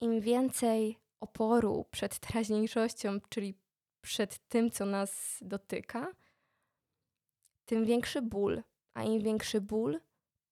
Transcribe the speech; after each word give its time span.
Im 0.00 0.20
więcej 0.20 0.98
oporu 1.20 1.84
przed 1.90 2.18
teraźniejszością, 2.18 3.20
czyli 3.28 3.54
przed 4.00 4.48
tym, 4.48 4.70
co 4.70 4.86
nas 4.86 5.38
dotyka, 5.40 6.12
tym 7.64 7.84
większy 7.84 8.22
ból, 8.22 8.62
a 8.94 9.02
im 9.02 9.22
większy 9.22 9.60
ból, 9.60 10.00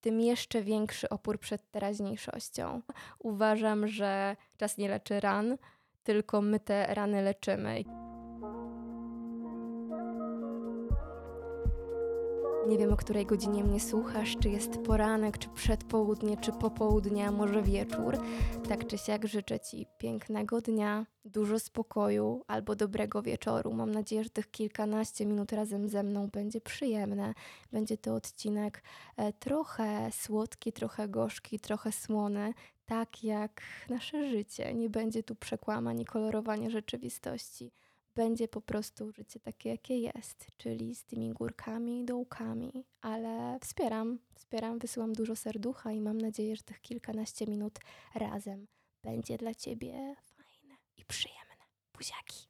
tym 0.00 0.20
jeszcze 0.20 0.62
większy 0.62 1.08
opór 1.08 1.40
przed 1.40 1.70
teraźniejszością. 1.70 2.82
Uważam, 3.18 3.88
że 3.88 4.36
czas 4.56 4.78
nie 4.78 4.88
leczy 4.88 5.20
ran, 5.20 5.58
tylko 6.02 6.40
my 6.40 6.60
te 6.60 6.94
rany 6.94 7.22
leczymy. 7.22 7.84
Nie 12.68 12.78
wiem, 12.78 12.92
o 12.92 12.96
której 12.96 13.26
godzinie 13.26 13.64
mnie 13.64 13.80
słuchasz, 13.80 14.36
czy 14.42 14.48
jest 14.48 14.78
poranek, 14.78 15.38
czy 15.38 15.48
przedpołudnie, 15.48 16.36
czy 16.36 16.52
popołudnie, 16.52 17.26
a 17.26 17.30
może 17.30 17.62
wieczór. 17.62 18.18
Tak 18.68 18.86
czy 18.86 18.98
siak 18.98 19.26
życzę 19.26 19.60
Ci 19.60 19.86
pięknego 19.98 20.60
dnia, 20.60 21.06
dużo 21.24 21.58
spokoju 21.58 22.42
albo 22.46 22.76
dobrego 22.76 23.22
wieczoru. 23.22 23.72
Mam 23.72 23.90
nadzieję, 23.90 24.24
że 24.24 24.30
tych 24.30 24.50
kilkanaście 24.50 25.26
minut 25.26 25.52
razem 25.52 25.88
ze 25.88 26.02
mną 26.02 26.28
będzie 26.28 26.60
przyjemne. 26.60 27.34
Będzie 27.72 27.98
to 27.98 28.14
odcinek 28.14 28.82
e, 29.16 29.32
trochę 29.32 30.12
słodki, 30.12 30.72
trochę 30.72 31.08
gorzki, 31.08 31.60
trochę 31.60 31.92
słony, 31.92 32.54
tak 32.86 33.24
jak 33.24 33.62
nasze 33.88 34.30
życie. 34.30 34.74
Nie 34.74 34.90
będzie 34.90 35.22
tu 35.22 35.34
przekłamań 35.34 36.00
i 36.00 36.04
kolorowania 36.04 36.70
rzeczywistości 36.70 37.72
będzie 38.14 38.48
po 38.48 38.60
prostu 38.60 39.12
życie 39.12 39.40
takie, 39.40 39.68
jakie 39.68 39.98
jest, 39.98 40.46
czyli 40.56 40.94
z 40.94 41.04
tymi 41.04 41.32
górkami 41.32 42.00
i 42.00 42.04
dołkami, 42.04 42.84
ale 43.00 43.58
wspieram, 43.60 44.18
wspieram, 44.34 44.78
wysyłam 44.78 45.12
dużo 45.12 45.36
serducha 45.36 45.92
i 45.92 46.00
mam 46.00 46.20
nadzieję, 46.20 46.56
że 46.56 46.62
tych 46.62 46.80
kilkanaście 46.80 47.46
minut 47.46 47.78
razem 48.14 48.66
będzie 49.02 49.36
dla 49.36 49.54
Ciebie 49.54 50.16
fajne 50.36 50.74
i 50.96 51.04
przyjemne. 51.04 51.64
Buziaki! 51.94 52.48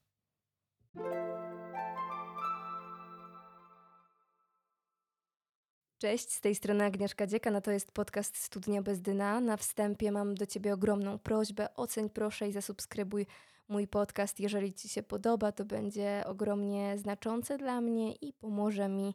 Cześć, 6.05 6.33
z 6.33 6.41
tej 6.41 6.55
strony 6.55 6.85
Agnieszka 6.85 7.27
Dzieka, 7.27 7.51
no 7.51 7.61
to 7.61 7.71
jest 7.71 7.93
podcast 7.93 8.37
Studnia 8.37 8.83
bez 8.83 9.01
dna. 9.01 9.41
Na 9.41 9.57
wstępie 9.57 10.13
mam 10.13 10.35
do 10.35 10.47
Ciebie 10.47 10.75
ogromną 10.75 11.19
prośbę, 11.19 11.75
oceń 11.75 12.11
proszę 12.11 12.49
i 12.49 12.53
zasubskrybuj 12.53 13.27
mój 13.69 13.89
podcast. 13.89 14.41
Jeżeli 14.41 14.75
Ci 14.75 14.89
się 14.89 15.03
podoba, 15.03 15.53
to 15.53 15.65
będzie 15.65 16.23
ogromnie 16.27 16.99
znaczące 16.99 17.59
dla 17.59 17.81
mnie 17.81 18.13
i 18.13 18.33
pomoże 18.33 18.89
mi 18.89 19.15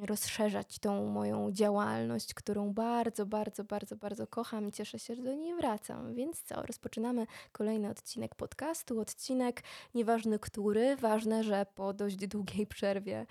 rozszerzać 0.00 0.78
tą 0.78 1.06
moją 1.06 1.52
działalność, 1.52 2.34
którą 2.34 2.72
bardzo, 2.72 3.26
bardzo, 3.26 3.64
bardzo, 3.64 3.96
bardzo 3.96 4.26
kocham 4.26 4.68
i 4.68 4.72
cieszę 4.72 4.98
się, 4.98 5.14
że 5.14 5.22
do 5.22 5.34
niej 5.34 5.54
wracam. 5.54 6.14
Więc 6.14 6.42
co, 6.42 6.62
rozpoczynamy 6.62 7.26
kolejny 7.52 7.90
odcinek 7.90 8.34
podcastu. 8.34 9.00
Odcinek 9.00 9.62
nieważny 9.94 10.38
który, 10.38 10.96
ważne, 10.96 11.44
że 11.44 11.66
po 11.74 11.92
dość 11.92 12.16
długiej 12.16 12.66
przerwie. 12.66 13.26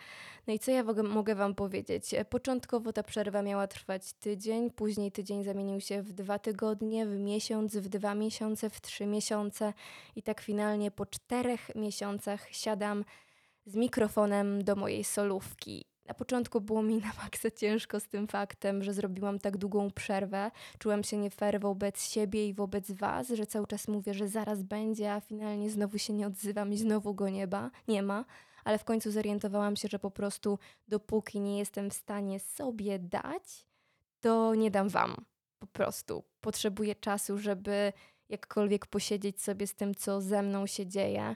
No 0.48 0.54
i 0.54 0.60
co 0.60 0.72
ja 0.72 0.84
mogę 1.04 1.36
Wam 1.36 1.56
powiedzieć? 1.56 2.16
Początkowo 2.30 2.94
ta 2.94 3.04
przerwa 3.04 3.42
miała 3.42 3.68
trwać 3.68 4.14
tydzień, 4.14 4.72
później 4.72 5.12
tydzień 5.12 5.44
zamienił 5.44 5.82
się 5.82 6.02
w 6.02 6.14
dwa 6.14 6.40
tygodnie, 6.40 7.06
w 7.06 7.20
miesiąc, 7.20 7.78
w 7.78 7.90
dwa 7.90 8.16
miesiące, 8.16 8.70
w 8.70 8.82
trzy 8.82 9.06
miesiące 9.06 9.74
i 10.16 10.24
tak 10.24 10.42
finalnie 10.42 10.92
po 10.92 11.06
czterech 11.06 11.76
miesiącach 11.76 12.48
siadam 12.52 13.06
z 13.66 13.76
mikrofonem 13.76 14.64
do 14.64 14.76
mojej 14.76 15.04
solówki 15.04 15.95
na 16.06 16.14
początku 16.14 16.62
było 16.62 16.84
mi 16.84 16.96
na 16.98 17.12
maksa 17.24 17.52
ciężko 17.52 18.00
z 18.00 18.08
tym 18.08 18.28
faktem, 18.28 18.84
że 18.84 18.94
zrobiłam 18.94 19.40
tak 19.40 19.58
długą 19.58 19.92
przerwę. 19.92 20.52
Czułam 20.80 21.04
się 21.04 21.18
nie 21.18 21.30
fair 21.30 21.60
wobec 21.60 22.04
siebie 22.04 22.48
i 22.48 22.54
wobec 22.54 22.92
Was, 22.92 23.30
że 23.30 23.46
cały 23.46 23.68
czas 23.68 23.88
mówię, 23.88 24.14
że 24.14 24.28
zaraz 24.28 24.64
będzie, 24.64 25.14
a 25.14 25.22
finalnie 25.22 25.70
znowu 25.70 25.98
się 25.98 26.14
nie 26.14 26.28
odzywam 26.28 26.74
i 26.74 26.78
znowu 26.78 27.14
go 27.14 27.30
nieba, 27.30 27.72
nie 27.88 28.04
ma. 28.04 28.26
Ale 28.64 28.78
w 28.78 28.84
końcu 28.84 29.12
zorientowałam 29.12 29.76
się, 29.76 29.88
że 29.88 30.00
po 30.00 30.12
prostu 30.12 30.60
dopóki 30.88 31.40
nie 31.40 31.58
jestem 31.60 31.90
w 31.90 31.94
stanie 31.94 32.40
sobie 32.40 33.00
dać, 33.00 33.66
to 34.22 34.56
nie 34.56 34.72
dam 34.72 34.90
Wam. 34.90 35.16
Po 35.60 35.68
prostu 35.68 36.24
potrzebuję 36.42 36.96
czasu, 36.96 37.38
żeby 37.38 37.94
jakkolwiek 38.30 38.86
posiedzieć 38.86 39.42
sobie 39.42 39.68
z 39.68 39.76
tym, 39.76 39.96
co 39.96 40.22
ze 40.22 40.42
mną 40.42 40.68
się 40.68 40.88
dzieje, 40.88 41.36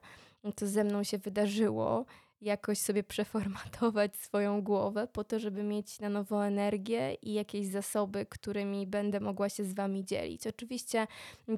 co 0.56 0.68
ze 0.68 0.84
mną 0.84 1.04
się 1.04 1.18
wydarzyło 1.18 2.06
jakoś 2.42 2.78
sobie 2.78 3.04
przeformatować 3.04 4.16
swoją 4.26 4.62
głowę 4.62 5.08
po 5.08 5.24
to, 5.24 5.40
żeby 5.40 5.64
mieć 5.64 6.00
na 6.00 6.10
nowo 6.10 6.46
energię 6.46 7.14
i 7.14 7.34
jakieś 7.34 7.68
zasoby, 7.68 8.26
którymi 8.26 8.88
będę 8.88 9.20
mogła 9.20 9.50
się 9.50 9.64
z 9.66 9.74
Wami 9.74 10.06
dzielić. 10.06 10.48
Oczywiście 10.48 11.08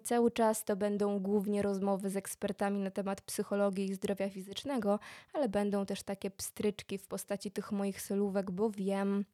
cały 0.03 0.31
czas 0.31 0.63
to 0.63 0.75
będą 0.75 1.19
głównie 1.19 1.61
rozmowy 1.61 2.09
z 2.09 2.17
ekspertami 2.17 2.79
na 2.79 2.91
temat 2.91 3.21
psychologii 3.21 3.85
i 3.85 3.93
zdrowia 3.93 4.29
fizycznego, 4.29 4.99
ale 5.33 5.49
będą 5.49 5.85
też 5.85 6.03
takie 6.03 6.31
pstryczki 6.31 6.97
w 6.97 7.07
postaci 7.07 7.51
tych 7.51 7.71
moich 7.71 8.01
solówek, 8.01 8.51
bo 8.51 8.69
wiem, 8.69 9.25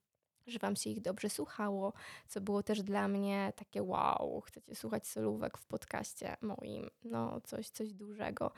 że 0.47 0.59
Wam 0.59 0.75
się 0.75 0.89
ich 0.89 1.01
dobrze 1.01 1.29
słuchało, 1.29 1.93
co 2.27 2.41
było 2.41 2.63
też 2.63 2.83
dla 2.83 3.07
mnie 3.07 3.53
takie 3.55 3.83
wow, 3.83 4.41
chcecie 4.41 4.75
słuchać 4.75 5.07
solówek 5.07 5.57
w 5.57 5.65
podcaście 5.65 6.37
moim, 6.41 6.89
no 7.03 7.41
coś, 7.41 7.69
coś 7.69 7.93
dużego 7.93 8.51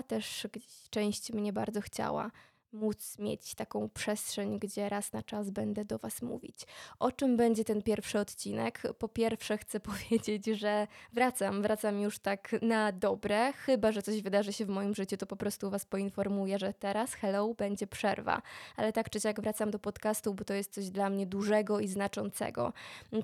a 0.00 0.02
też 0.02 0.46
gdzieś 0.52 0.88
część 0.90 1.32
mnie 1.32 1.52
bardzo 1.52 1.80
chciała 1.80 2.30
móc 2.72 3.18
mieć 3.18 3.54
taką 3.54 3.88
przestrzeń, 3.88 4.58
gdzie 4.58 4.88
raz 4.88 5.12
na 5.12 5.22
czas 5.22 5.50
będę 5.50 5.84
do 5.84 5.98
Was 5.98 6.22
mówić. 6.22 6.66
O 6.98 7.12
czym 7.12 7.36
będzie 7.36 7.64
ten 7.64 7.82
pierwszy 7.82 8.18
odcinek? 8.18 8.82
Po 8.98 9.08
pierwsze, 9.08 9.58
chcę 9.58 9.80
powiedzieć, 9.90 10.46
że 10.46 10.86
wracam, 11.12 11.62
wracam 11.62 12.00
już 12.00 12.18
tak 12.18 12.56
na 12.62 12.92
dobre. 12.92 13.52
Chyba, 13.52 13.92
że 13.92 14.02
coś 14.02 14.22
wydarzy 14.22 14.52
się 14.52 14.64
w 14.64 14.68
moim 14.68 14.94
życiu, 14.94 15.16
to 15.16 15.26
po 15.26 15.36
prostu 15.36 15.70
Was 15.70 15.84
poinformuję, 15.84 16.58
że 16.58 16.74
teraz, 16.74 17.14
hello, 17.14 17.54
będzie 17.54 17.86
przerwa. 17.86 18.42
Ale 18.76 18.92
tak 18.92 19.10
czy 19.10 19.20
siak 19.20 19.40
wracam 19.40 19.70
do 19.70 19.78
podcastu, 19.78 20.34
bo 20.34 20.44
to 20.44 20.54
jest 20.54 20.74
coś 20.74 20.90
dla 20.90 21.10
mnie 21.10 21.26
dużego 21.26 21.80
i 21.80 21.88
znaczącego. 21.88 22.72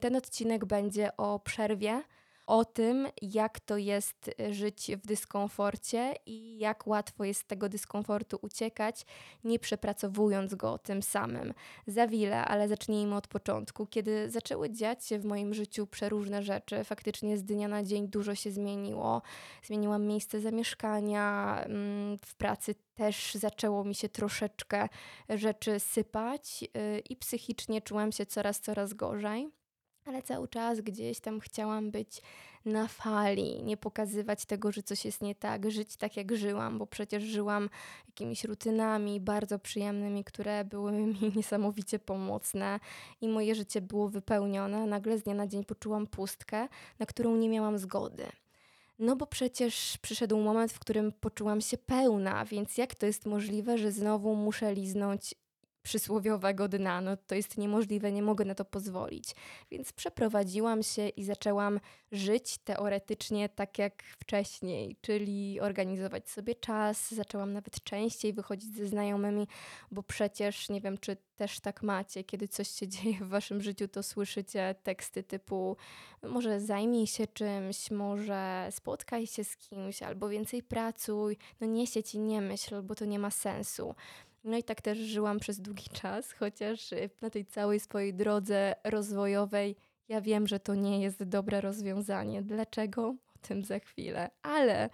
Ten 0.01 0.17
odcinek 0.17 0.65
będzie 0.65 1.17
o 1.17 1.39
przerwie 1.39 2.03
o 2.47 2.65
tym, 2.65 3.09
jak 3.23 3.61
to 3.61 3.77
jest 3.77 4.31
y, 4.41 4.55
żyć 4.55 4.91
w 5.03 5.07
dyskomforcie 5.07 6.15
i 6.27 6.59
jak 6.59 6.87
łatwo 6.87 7.25
jest 7.25 7.41
z 7.41 7.47
tego 7.47 7.69
dyskomfortu 7.69 8.39
uciekać, 8.43 9.07
nie 9.45 9.59
przepracowując 9.59 10.55
go 10.55 10.79
tym 10.79 11.03
samym. 11.03 11.55
Za 11.87 12.07
wiele, 12.07 12.45
ale 12.45 12.69
zacznijmy 12.69 13.17
od 13.17 13.29
początku. 13.29 13.87
Kiedy 13.87 14.31
zaczęły 14.31 14.71
dziać 14.71 15.07
się 15.07 15.19
w 15.19 15.25
moim 15.25 15.55
życiu 15.55 15.87
przeróżne 15.87 16.43
rzeczy, 16.43 16.85
faktycznie 16.85 17.39
z 17.39 17.45
dnia 17.45 17.69
na 17.69 17.83
dzień 17.85 18.09
dużo 18.09 18.35
się 18.35 18.51
zmieniło. 18.51 19.23
Zmieniłam 19.63 20.07
miejsce 20.07 20.41
zamieszkania, 20.41 21.57
mm, 21.65 22.19
w 22.25 22.35
pracy 22.35 22.75
też 22.95 23.35
zaczęło 23.35 23.85
mi 23.85 23.95
się 23.95 24.09
troszeczkę 24.09 24.89
rzeczy 25.29 25.81
sypać 25.81 26.65
y, 26.65 26.99
i 26.99 27.17
psychicznie 27.17 27.83
czułam 27.83 28.13
się 28.13 28.27
coraz, 28.27 28.61
coraz 28.61 28.95
gorzej 28.95 29.51
ale 30.07 30.23
cały 30.23 30.49
czas 30.49 30.81
gdzieś 30.81 31.21
tam 31.21 31.41
chciałam 31.41 31.91
być 31.91 32.23
na 32.65 32.89
fali, 32.89 33.63
nie 33.63 33.77
pokazywać 33.77 34.45
tego, 34.45 34.73
że 34.73 34.83
coś 34.83 35.05
jest 35.05 35.23
nie 35.23 35.35
tak, 35.35 35.71
żyć 35.71 35.97
tak 35.97 36.17
jak 36.17 36.37
żyłam, 36.37 36.79
bo 36.79 36.87
przecież 36.87 37.23
żyłam 37.23 37.71
jakimiś 38.07 38.45
rutynami 38.45 39.21
bardzo 39.21 39.59
przyjemnymi, 39.59 40.25
które 40.25 40.65
były 40.65 40.93
mi 41.01 41.33
niesamowicie 41.37 41.99
pomocne 41.99 42.81
i 43.21 43.29
moje 43.29 43.55
życie 43.55 43.81
było 43.81 44.09
wypełnione. 44.09 44.87
Nagle 44.87 45.19
z 45.19 45.23
dnia 45.23 45.35
na 45.35 45.47
dzień 45.47 45.65
poczułam 45.65 46.07
pustkę, 46.07 46.69
na 46.99 47.07
którą 47.07 47.37
nie 47.37 47.49
miałam 47.49 47.79
zgody. 47.79 48.27
No 48.99 49.17
bo 49.17 49.27
przecież 49.27 49.99
przyszedł 50.03 50.39
moment, 50.39 50.73
w 50.73 50.79
którym 50.79 51.13
poczułam 51.13 51.61
się 51.61 51.79
pełna, 51.79 52.45
więc 52.45 52.79
jak 52.79 52.95
to 52.95 53.07
jest 53.07 53.27
możliwe, 53.27 53.79
że 53.79 53.93
znowu 53.93 54.35
muszę 54.35 54.75
liznąć 54.75 55.35
przysłowiowego 55.87 56.69
dna. 56.69 57.01
No 57.01 57.17
to 57.17 57.35
jest 57.35 57.59
niemożliwe, 57.59 58.13
nie 58.13 58.23
mogę 58.23 58.45
na 58.45 58.55
to 58.55 58.65
pozwolić. 58.65 59.35
Więc 59.71 59.93
przeprowadziłam 59.93 60.83
się 60.83 61.09
i 61.09 61.25
zaczęłam 61.25 61.81
żyć 62.13 62.59
teoretycznie 62.59 63.49
tak 63.49 63.79
jak 63.79 64.03
wcześniej, 64.03 64.97
czyli 65.01 65.61
organizować 65.61 66.31
sobie 66.31 66.55
czas. 66.55 67.15
Zaczęłam 67.15 67.53
nawet 67.53 67.85
częściej 67.85 68.33
wychodzić 68.33 68.77
ze 68.77 68.87
znajomymi, 68.87 69.49
bo 69.91 70.03
przecież 70.03 70.69
nie 70.69 70.81
wiem, 70.81 70.99
czy 70.99 71.17
też 71.37 71.61
tak 71.61 71.83
macie, 71.83 72.25
kiedy 72.25 72.49
coś 72.49 72.69
się 72.69 72.89
dzieje 72.95 73.15
w 73.21 73.29
waszym 73.29 73.63
życiu, 73.63 73.89
to 73.89 74.03
słyszycie 74.03 74.75
teksty 74.83 75.23
typu 75.23 75.77
może 76.23 76.61
zajmij 76.61 77.07
się 77.07 77.27
czymś, 77.27 77.91
może 77.91 78.69
spotkaj 78.71 79.27
się 79.27 79.45
z 79.45 79.57
kimś, 79.57 80.03
albo 80.03 80.29
więcej 80.29 80.63
pracuj, 80.63 81.37
no 81.61 81.67
nie 81.67 81.87
siedź 81.87 82.15
i 82.15 82.19
nie 82.19 82.41
myśl, 82.41 82.83
bo 82.83 82.95
to 82.95 83.05
nie 83.05 83.19
ma 83.19 83.31
sensu. 83.31 83.95
No 84.47 84.57
i 84.57 84.63
tak 84.63 84.83
też 84.83 84.99
żyłam 84.99 85.41
przez 85.41 85.61
długi 85.61 85.89
czas, 85.93 86.33
chociaż 86.33 86.91
na 87.21 87.31
tej 87.31 87.47
całej 87.47 87.81
swojej 87.81 88.15
drodze 88.15 88.75
rozwojowej 88.85 89.77
ja 90.09 90.21
wiem, 90.21 90.47
że 90.47 90.61
to 90.61 90.75
nie 90.75 91.03
jest 91.03 91.25
dobre 91.25 91.61
rozwiązanie. 91.61 92.43
Dlaczego? 92.43 93.07
O 93.09 93.39
tym 93.49 93.65
za 93.65 93.79
chwilę. 93.79 94.31
Ale 94.43 94.91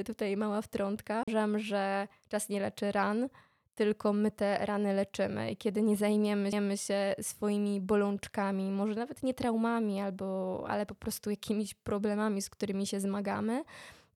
y, 0.00 0.04
tutaj 0.04 0.36
mała 0.36 0.62
wtrątka. 0.62 1.22
Uważam, 1.28 1.58
że 1.58 2.08
czas 2.28 2.48
nie 2.48 2.60
leczy 2.60 2.92
ran, 2.92 3.28
tylko 3.74 4.12
my 4.12 4.30
te 4.30 4.66
rany 4.66 4.94
leczymy 4.94 5.50
i 5.52 5.56
kiedy 5.56 5.82
nie 5.82 5.96
zajmiemy 5.96 6.76
się 6.76 7.14
swoimi 7.20 7.80
bolączkami, 7.80 8.70
może 8.70 8.94
nawet 8.94 9.22
nie 9.22 9.34
traumami, 9.34 10.00
albo, 10.00 10.64
ale 10.68 10.86
po 10.86 10.94
prostu 10.94 11.30
jakimiś 11.30 11.74
problemami, 11.74 12.42
z 12.42 12.50
którymi 12.50 12.86
się 12.86 13.00
zmagamy, 13.00 13.64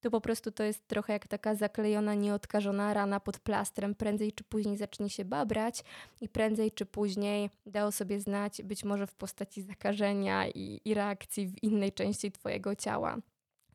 to 0.03 0.11
po 0.11 0.21
prostu 0.21 0.53
to 0.53 0.65
jest 0.65 0.89
trochę 0.89 1.13
jak 1.13 1.29
taka 1.29 1.55
zaklejona, 1.55 2.15
nieodkażona 2.15 2.95
rana 2.95 3.21
pod 3.21 3.39
plastrem. 3.39 3.95
Prędzej 3.95 4.33
czy 4.33 4.45
później 4.45 4.77
zacznie 4.77 5.11
się 5.11 5.25
babrać 5.25 5.85
i 6.21 6.29
prędzej 6.29 6.73
czy 6.73 6.87
później 6.87 7.51
da 7.67 7.87
o 7.87 7.93
sobie 7.93 8.21
znać, 8.21 8.63
być 8.63 8.85
może 8.85 9.07
w 9.07 9.15
postaci 9.15 9.63
zakażenia 9.63 10.49
i, 10.49 10.81
i 10.85 10.95
reakcji 10.95 11.47
w 11.47 11.63
innej 11.63 11.93
części 11.93 12.33
Twojego 12.33 12.77
ciała. 12.77 13.17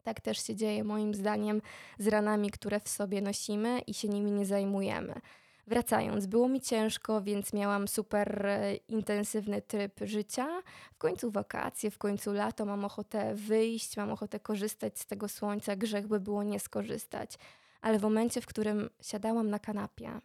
Tak 0.04 0.22
też 0.22 0.44
się 0.44 0.56
dzieje 0.56 0.84
moim 0.84 1.14
zdaniem 1.14 1.62
z 2.00 2.08
ranami, 2.08 2.52
które 2.52 2.80
w 2.80 2.90
sobie 2.90 3.22
nosimy 3.22 3.80
i 3.80 3.94
się 3.94 4.08
nimi 4.08 4.32
nie 4.32 4.46
zajmujemy. 4.46 5.22
Wracając, 5.68 6.26
było 6.26 6.48
mi 6.48 6.62
ciężko, 6.62 7.22
więc 7.22 7.54
miałam 7.54 7.88
super 7.88 8.46
e, 8.46 8.76
intensywny 8.76 9.62
tryb 9.62 10.00
życia. 10.02 10.62
W 10.94 10.98
końcu 10.98 11.32
wakacje, 11.32 11.92
w 11.92 11.98
końcu 11.98 12.34
lato, 12.34 12.66
mam 12.66 12.86
ochotę 12.86 13.36
wyjść, 13.36 13.98
mam 13.98 14.12
ochotę 14.12 14.40
korzystać 14.40 15.00
z 15.00 15.06
tego 15.06 15.28
słońca, 15.30 15.76
grzech 15.76 16.08
by 16.08 16.20
było 16.20 16.44
nie 16.44 16.60
skorzystać. 16.60 17.38
Ale 17.82 18.00
w 18.00 18.02
momencie, 18.02 18.42
w 18.42 18.46
którym 18.46 18.90
siadałam 19.02 19.50
na 19.50 19.60
kanapie 19.60 20.22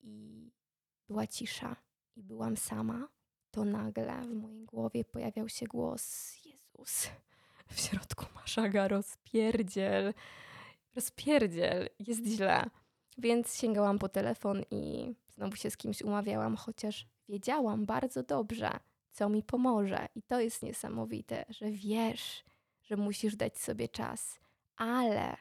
i 0.00 0.50
była 1.08 1.26
cisza 1.26 1.76
i 2.16 2.22
byłam 2.22 2.56
sama, 2.56 3.08
to 3.50 3.64
nagle 3.64 4.22
w 4.22 4.34
mojej 4.34 4.64
głowie 4.64 5.04
pojawiał 5.04 5.48
się 5.48 5.66
głos: 5.66 6.34
Jezus, 6.44 7.08
w 7.70 7.80
środku 7.80 8.24
masz 8.34 8.58
aga, 8.58 8.88
rozpierdziel, 8.88 10.14
rozpierdziel, 10.94 11.88
jest 11.98 12.24
źle. 12.26 12.70
Więc 13.18 13.58
sięgałam 13.58 13.98
po 13.98 14.08
telefon 14.08 14.62
i 14.70 15.14
znowu 15.28 15.56
się 15.56 15.70
z 15.70 15.76
kimś 15.76 16.02
umawiałam, 16.02 16.56
chociaż 16.56 17.06
wiedziałam 17.28 17.86
bardzo 17.86 18.22
dobrze, 18.22 18.70
co 19.12 19.28
mi 19.28 19.42
pomoże. 19.42 20.08
I 20.14 20.22
to 20.22 20.40
jest 20.40 20.62
niesamowite, 20.62 21.44
że 21.48 21.70
wiesz, 21.70 22.44
że 22.82 22.96
musisz 22.96 23.36
dać 23.36 23.58
sobie 23.58 23.88
czas, 23.88 24.38
ale 24.76 25.36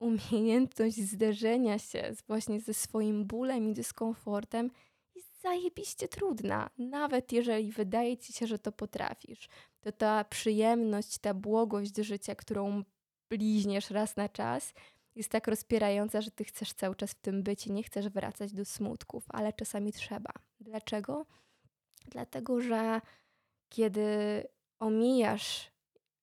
umiejętność 0.00 0.96
zderzenia 0.96 1.78
się 1.78 2.12
właśnie 2.26 2.60
ze 2.60 2.74
swoim 2.74 3.26
bólem 3.26 3.68
i 3.68 3.74
dyskomfortem 3.74 4.70
jest 5.14 5.40
zajebiście 5.40 6.08
trudna. 6.08 6.70
Nawet 6.78 7.32
jeżeli 7.32 7.72
wydaje 7.72 8.16
ci 8.16 8.32
się, 8.32 8.46
że 8.46 8.58
to 8.58 8.72
potrafisz, 8.72 9.48
to 9.80 9.92
ta 9.92 10.24
przyjemność, 10.24 11.18
ta 11.18 11.34
błogość 11.34 11.96
życia, 11.96 12.34
którą 12.34 12.84
bliźniesz 13.30 13.90
raz 13.90 14.16
na 14.16 14.28
czas, 14.28 14.74
jest 15.16 15.30
tak 15.30 15.48
rozpierająca, 15.48 16.20
że 16.20 16.30
ty 16.30 16.44
chcesz 16.44 16.72
cały 16.72 16.94
czas 16.94 17.10
w 17.10 17.20
tym 17.20 17.42
być 17.42 17.66
i 17.66 17.72
nie 17.72 17.82
chcesz 17.82 18.08
wracać 18.08 18.52
do 18.52 18.64
smutków, 18.64 19.24
ale 19.28 19.52
czasami 19.52 19.92
trzeba. 19.92 20.30
Dlaczego? 20.60 21.26
Dlatego, 22.06 22.60
że 22.60 23.00
kiedy 23.68 24.06
omijasz 24.78 25.70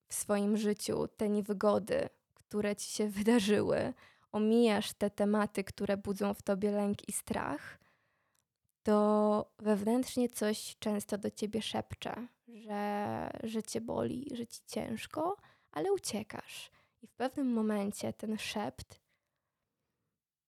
w 0.07 0.13
swoim 0.13 0.57
życiu 0.57 1.07
te 1.07 1.30
niewygody, 1.30 2.10
które 2.34 2.75
ci 2.75 2.92
się 2.92 3.07
wydarzyły, 3.19 3.94
omijasz 4.31 4.94
te 4.94 5.10
tematy, 5.10 5.63
które 5.63 5.98
budzą 5.98 6.34
w 6.34 6.42
tobie 6.42 6.72
lęk 6.72 7.10
i 7.10 7.12
strach, 7.12 7.80
to 8.84 9.51
wewnętrznie 9.60 10.30
coś 10.30 10.75
często 10.80 11.18
do 11.18 11.31
ciebie 11.31 11.62
szepcze, 11.62 12.28
że, 12.48 13.30
że 13.44 13.63
cię 13.63 13.81
boli, 13.81 14.30
że 14.34 14.48
ci 14.48 14.62
ciężko, 14.68 15.38
ale 15.72 15.94
uciekasz. 15.94 16.72
I 17.03 17.07
w 17.07 17.13
pewnym 17.13 17.53
momencie 17.53 18.13
ten 18.13 18.38
szept, 18.38 19.00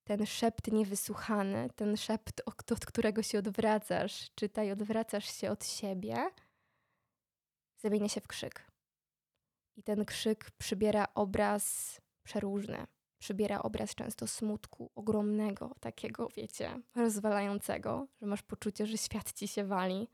ten 0.03 0.25
szept 0.25 0.71
niewysłuchany, 0.71 1.69
ten 1.75 1.97
szept, 1.97 2.41
od 2.45 2.85
którego 2.85 3.23
się 3.23 3.39
odwracasz, 3.39 4.31
czytaj, 4.35 4.71
odwracasz 4.71 5.25
się 5.25 5.51
od 5.51 5.65
siebie, 5.65 6.29
zamienia 7.77 8.09
się 8.09 8.21
w 8.21 8.27
krzyk. 8.27 8.71
I 9.75 9.83
ten 9.83 10.05
krzyk 10.05 10.51
przybiera 10.51 11.07
obraz 11.15 11.97
przeróżny. 12.23 12.87
Przybiera 13.17 13.61
obraz 13.61 13.95
często 13.95 14.27
smutku, 14.27 14.91
ogromnego, 14.95 15.75
takiego, 15.79 16.29
wiecie, 16.35 16.81
rozwalającego, 16.95 18.07
że 18.21 18.25
masz 18.25 18.43
poczucie, 18.43 18.85
że 18.85 18.97
świat 18.97 19.33
ci 19.33 19.47
się 19.47 19.63
wali. 19.63 20.07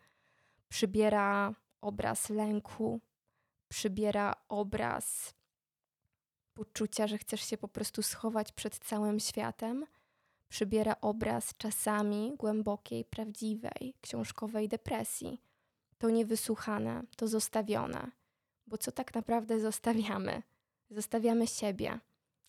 Przybiera 0.70 1.54
obraz 1.82 2.30
lęku, 2.30 3.02
przybiera 3.68 4.36
obraz 4.50 5.34
poczucia, 6.66 7.08
że 7.08 7.18
chcesz 7.18 7.42
się 7.42 7.58
po 7.58 7.68
prostu 7.68 8.04
schować 8.04 8.52
przed 8.52 8.78
całym 8.78 9.20
światem, 9.20 9.86
przybiera 10.50 10.96
obraz 11.02 11.58
czasami 11.58 12.34
głębokiej, 12.38 13.06
prawdziwej, 13.06 13.94
książkowej 14.02 14.68
depresji. 14.68 15.42
To 15.98 16.10
niewysłuchane, 16.10 17.04
to 17.16 17.28
zostawione. 17.28 18.12
Bo 18.68 18.78
co 18.78 18.92
tak 18.92 19.16
naprawdę 19.16 19.60
zostawiamy? 19.60 20.44
Zostawiamy 20.90 21.48
siebie 21.48 22.00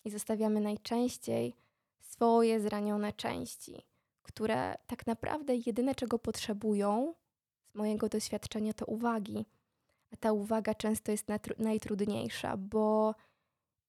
i 0.05 0.09
zostawiamy 0.09 0.61
najczęściej 0.61 1.55
swoje 1.99 2.59
zranione 2.59 3.13
części, 3.13 3.85
które 4.23 4.75
tak 4.87 5.07
naprawdę 5.07 5.55
jedyne 5.65 5.95
czego 5.95 6.19
potrzebują, 6.19 7.13
z 7.71 7.75
mojego 7.75 8.09
doświadczenia, 8.09 8.73
to 8.73 8.85
uwagi. 8.85 9.45
A 10.11 10.17
ta 10.17 10.31
uwaga 10.33 10.73
często 10.73 11.11
jest 11.11 11.27
najtrudniejsza, 11.57 12.57
bo 12.57 13.15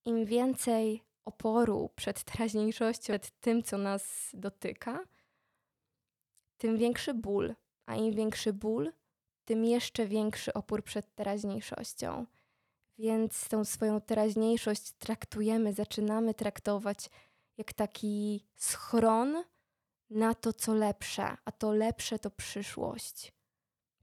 im 0.05 0.25
więcej 0.25 1.03
oporu 1.25 1.91
przed 1.97 2.25
teraźniejszością, 2.25 3.05
przed 3.05 3.41
tym, 3.41 3.63
co 3.63 3.79
nas 3.79 4.31
dotyka, 4.35 5.05
tym 6.59 6.77
większy 6.77 7.15
ból. 7.15 7.55
A 7.87 7.97
im 7.97 8.15
większy 8.15 8.53
ból, 8.53 8.93
tym 9.45 9.65
jeszcze 9.65 10.07
większy 10.07 10.53
opór 10.53 10.83
przed 10.85 11.15
teraźniejszością. 11.15 12.27
Więc 12.99 13.49
tą 13.49 13.65
swoją 13.65 14.01
teraźniejszość 14.01 14.93
traktujemy, 14.93 15.73
zaczynamy 15.73 16.35
traktować 16.35 17.11
jak 17.57 17.73
taki 17.73 18.45
schron 18.57 19.45
na 20.11 20.35
to, 20.35 20.53
co 20.53 20.75
lepsze, 20.75 21.37
a 21.45 21.53
to 21.53 21.73
lepsze 21.73 22.19
to 22.19 22.31
przyszłość. 22.31 23.33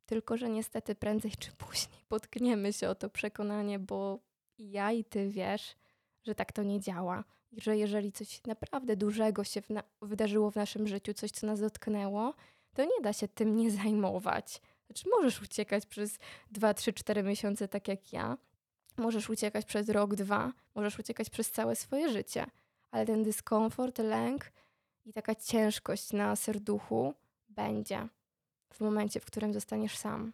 Tylko, 0.06 0.38
że 0.38 0.50
niestety 0.50 0.96
prędzej 0.96 1.32
czy 1.40 1.52
później 1.52 2.06
potkniemy 2.10 2.74
się 2.74 2.90
o 2.90 2.96
to 2.96 3.10
przekonanie, 3.10 3.80
bo 3.80 4.20
i 4.58 4.72
ja, 4.72 4.92
i 4.92 5.04
ty 5.04 5.30
wiesz, 5.30 5.76
że 6.24 6.36
tak 6.36 6.52
to 6.52 6.64
nie 6.64 6.80
działa. 6.80 7.24
I 7.52 7.62
że 7.62 7.78
jeżeli 7.78 8.12
coś 8.12 8.44
naprawdę 8.44 8.96
dużego 8.96 9.44
się 9.44 9.62
w 9.62 9.68
wydarzyło 10.02 10.52
w 10.52 10.56
naszym 10.56 10.88
życiu, 10.88 11.14
coś, 11.14 11.32
co 11.32 11.48
nas 11.48 11.60
dotknęło, 11.60 12.34
to 12.74 12.84
nie 12.84 13.02
da 13.04 13.14
się 13.14 13.28
tym 13.28 13.56
nie 13.56 13.72
zajmować. 13.72 14.62
Znaczy, 14.86 15.10
możesz 15.10 15.42
uciekać 15.42 15.86
przez 15.86 16.20
2, 16.52 16.74
3, 16.74 16.94
4 16.94 17.24
miesiące, 17.24 17.68
tak 17.68 17.88
jak 17.88 18.14
ja. 18.14 18.38
Możesz 18.98 19.30
uciekać 19.30 19.66
przez 19.66 19.90
rok, 19.90 20.16
dwa, 20.16 20.54
możesz 20.76 21.00
uciekać 21.00 21.30
przez 21.30 21.52
całe 21.52 21.76
swoje 21.76 22.10
życie, 22.10 22.46
ale 22.92 23.06
ten 23.06 23.24
dyskomfort, 23.24 24.00
lęk 24.00 24.52
i 25.06 25.14
taka 25.14 25.36
ciężkość 25.36 26.14
na 26.14 26.36
serduchu 26.36 27.14
będzie 27.50 28.08
w 28.74 28.82
momencie, 28.82 29.20
w 29.20 29.26
którym 29.26 29.54
zostaniesz 29.54 29.98
sam. 29.98 30.34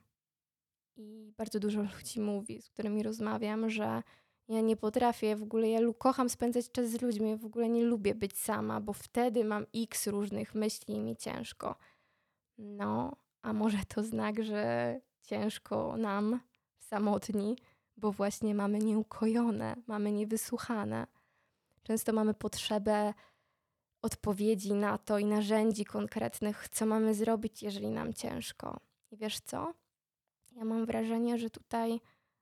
I 0.96 1.34
bardzo 1.38 1.60
dużo 1.60 1.82
ludzi 1.82 2.20
mówi, 2.20 2.62
z 2.62 2.70
którymi 2.70 3.04
rozmawiam, 3.04 3.70
że 3.70 4.04
ja 4.50 4.62
nie 4.62 4.78
potrafię, 4.78 5.36
w 5.36 5.44
ogóle 5.44 5.70
ja 5.70 5.80
kocham 5.98 6.30
spędzać 6.30 6.72
czas 6.72 6.90
z 6.90 7.02
ludźmi, 7.02 7.38
w 7.38 7.46
ogóle 7.46 7.70
nie 7.70 7.84
lubię 7.84 8.16
być 8.16 8.38
sama, 8.38 8.82
bo 8.82 8.94
wtedy 8.94 9.44
mam 9.44 9.66
x 9.76 10.08
różnych 10.08 10.56
myśli 10.56 10.96
i 10.96 11.00
mi 11.00 11.16
ciężko. 11.16 11.76
No, 12.58 13.16
a 13.42 13.54
może 13.54 13.78
to 13.88 14.04
znak, 14.04 14.44
że 14.44 15.02
ciężko 15.22 15.98
nam 15.98 16.40
samotni, 16.80 17.58
bo 17.98 18.12
właśnie 18.12 18.56
mamy 18.56 18.80
nieukojone, 18.80 19.76
mamy 19.88 20.12
niewysłuchane. 20.12 21.08
Często 21.84 22.14
mamy 22.14 22.34
potrzebę 22.34 23.14
odpowiedzi 24.02 24.74
na 24.74 24.98
to 24.98 25.20
i 25.20 25.26
narzędzi 25.26 25.86
konkretnych, 25.86 26.70
co 26.70 26.86
mamy 26.86 27.14
zrobić, 27.14 27.64
jeżeli 27.64 27.90
nam 27.90 28.14
ciężko. 28.14 28.80
I 29.12 29.18
wiesz 29.18 29.40
co? 29.40 29.74
Ja 30.52 30.66
mam 30.66 30.86
wrażenie, 30.86 31.38
że 31.38 31.50
tutaj 31.50 32.00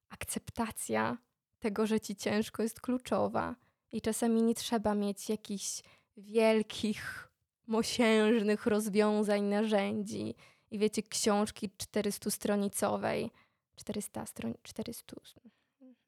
akceptacja 0.09 1.17
tego, 1.65 1.87
że 1.87 1.99
ci 1.99 2.15
ciężko 2.15 2.63
jest 2.63 2.81
kluczowa. 2.81 3.55
I 3.91 4.01
czasami 4.01 4.41
nie 4.41 4.55
trzeba 4.55 4.95
mieć 4.95 5.29
jakichś 5.29 5.81
wielkich, 6.17 7.31
mosiężnych 7.67 8.65
rozwiązań, 8.65 9.43
narzędzi. 9.43 10.35
I 10.71 10.79
wiecie, 10.79 11.03
książki 11.03 11.69
400-stronicowej. 11.69 13.29
400 13.75 14.25
stron, 14.25 14.53
400, 14.63 15.15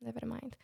never 0.02 0.26
mind. 0.26 0.58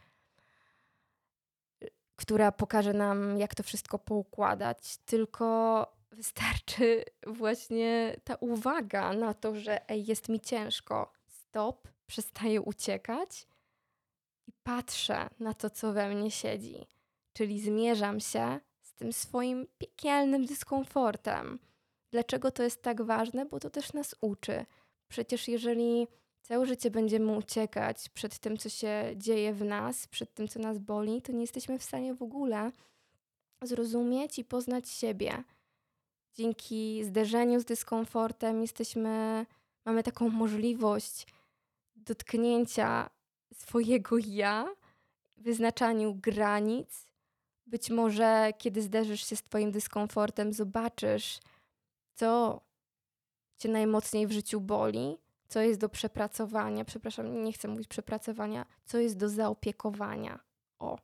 Która 2.16 2.52
pokaże 2.52 2.94
nam, 2.94 3.38
jak 3.38 3.56
to 3.56 3.64
wszystko 3.64 4.00
poukładać. 4.00 4.98
Tylko 4.98 5.88
wystarczy 6.12 7.06
właśnie 7.28 8.16
ta 8.24 8.36
uwaga 8.36 9.14
na 9.14 9.34
to, 9.34 9.56
że 9.56 9.90
ej, 9.90 10.06
jest 10.06 10.30
mi 10.30 10.40
ciężko. 10.40 11.14
Stop, 11.28 11.88
przestaję 12.08 12.62
uciekać 12.62 13.53
patrzę 14.64 15.30
na 15.40 15.54
to, 15.54 15.70
co 15.70 15.94
we 15.94 16.10
mnie 16.10 16.32
siedzi. 16.32 16.88
Czyli 17.34 17.62
zmierzam 17.62 18.20
się 18.20 18.60
z 18.82 18.94
tym 18.94 19.14
swoim 19.14 19.68
piekielnym 19.78 20.46
dyskomfortem. 20.46 21.60
Dlaczego 22.12 22.52
to 22.52 22.64
jest 22.64 22.82
tak 22.82 23.02
ważne? 23.02 23.46
Bo 23.46 23.60
to 23.60 23.70
też 23.70 23.94
nas 23.94 24.16
uczy. 24.22 24.66
Przecież 25.08 25.48
jeżeli 25.48 26.08
całe 26.42 26.66
życie 26.66 26.92
będziemy 26.92 27.38
uciekać 27.38 28.10
przed 28.10 28.40
tym, 28.40 28.58
co 28.58 28.70
się 28.70 29.14
dzieje 29.16 29.54
w 29.54 29.64
nas, 29.64 30.08
przed 30.08 30.34
tym, 30.34 30.48
co 30.48 30.60
nas 30.60 30.78
boli, 30.78 31.22
to 31.22 31.32
nie 31.32 31.42
jesteśmy 31.42 31.80
w 31.80 31.84
stanie 31.84 32.14
w 32.14 32.22
ogóle 32.22 32.72
zrozumieć 33.62 34.40
i 34.40 34.46
poznać 34.46 34.90
siebie. 34.90 35.44
Dzięki 36.34 37.04
zderzeniu 37.04 37.60
z 37.60 37.66
dyskomfortem 37.66 38.62
jesteśmy, 38.62 39.46
mamy 39.86 40.04
taką 40.04 40.30
możliwość 40.30 41.28
dotknięcia 41.96 43.10
swojego 43.54 44.16
ja, 44.18 44.76
wyznaczaniu 45.38 46.16
granic. 46.16 47.08
Być 47.66 47.90
może, 47.90 48.54
kiedy 48.58 48.82
zderzysz 48.82 49.28
się 49.28 49.36
z 49.36 49.44
Twoim 49.44 49.72
dyskomfortem, 49.72 50.54
zobaczysz, 50.54 51.40
co 52.14 52.62
Cię 53.58 53.70
najmocniej 53.70 54.28
w 54.28 54.32
życiu 54.32 54.62
boli, 54.62 55.18
co 55.48 55.62
jest 55.62 55.80
do 55.80 55.90
przepracowania. 55.90 56.86
Przepraszam, 56.86 57.44
nie 57.44 57.54
chcę 57.54 57.68
mówić 57.68 57.88
przepracowania, 57.88 58.66
co 58.86 58.98
jest 58.98 59.18
do 59.18 59.30
zaopiekowania. 59.30 60.40
O, 60.80 61.00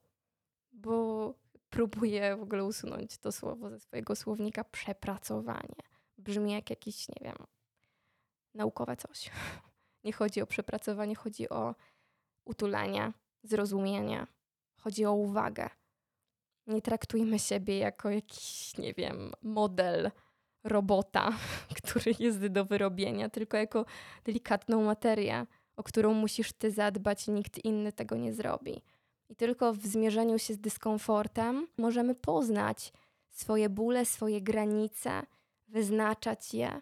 bo 0.71 1.33
próbuję 1.69 2.37
w 2.37 2.41
ogóle 2.41 2.63
usunąć 2.65 3.17
to 3.17 3.31
słowo 3.31 3.69
ze 3.69 3.79
swojego 3.79 4.15
słownika 4.15 4.63
przepracowanie. 4.63 5.75
Brzmi 6.17 6.51
jak 6.51 6.69
jakiś, 6.69 7.09
nie 7.09 7.21
wiem, 7.21 7.37
naukowe 8.53 8.97
coś. 8.97 9.31
Nie 10.03 10.13
chodzi 10.13 10.41
o 10.41 10.47
przepracowanie, 10.47 11.15
chodzi 11.15 11.49
o 11.49 11.75
utulenie, 12.49 13.13
zrozumienie, 13.43 14.27
chodzi 14.77 15.05
o 15.05 15.13
uwagę. 15.13 15.69
Nie 16.67 16.81
traktujmy 16.81 17.39
siebie 17.39 17.77
jako 17.77 18.09
jakiś, 18.09 18.77
nie 18.77 18.93
wiem, 18.93 19.31
model 19.41 20.11
robota, 20.63 21.31
który 21.83 22.15
jest 22.19 22.47
do 22.47 22.65
wyrobienia, 22.65 23.29
tylko 23.29 23.57
jako 23.57 23.85
delikatną 24.23 24.83
materię, 24.83 25.45
o 25.75 25.83
którą 25.83 26.13
musisz 26.13 26.53
ty 26.53 26.71
zadbać 26.71 27.27
i 27.27 27.31
nikt 27.31 27.65
inny 27.65 27.91
tego 27.91 28.15
nie 28.15 28.33
zrobi. 28.33 28.81
I 29.29 29.35
tylko 29.35 29.73
w 29.73 29.85
zmierzeniu 29.85 30.39
się 30.39 30.53
z 30.53 30.59
dyskomfortem 30.59 31.67
możemy 31.77 32.15
poznać 32.15 32.93
swoje 33.29 33.69
bóle, 33.69 34.05
swoje 34.05 34.41
granice, 34.41 35.21
wyznaczać 35.67 36.53
je, 36.53 36.81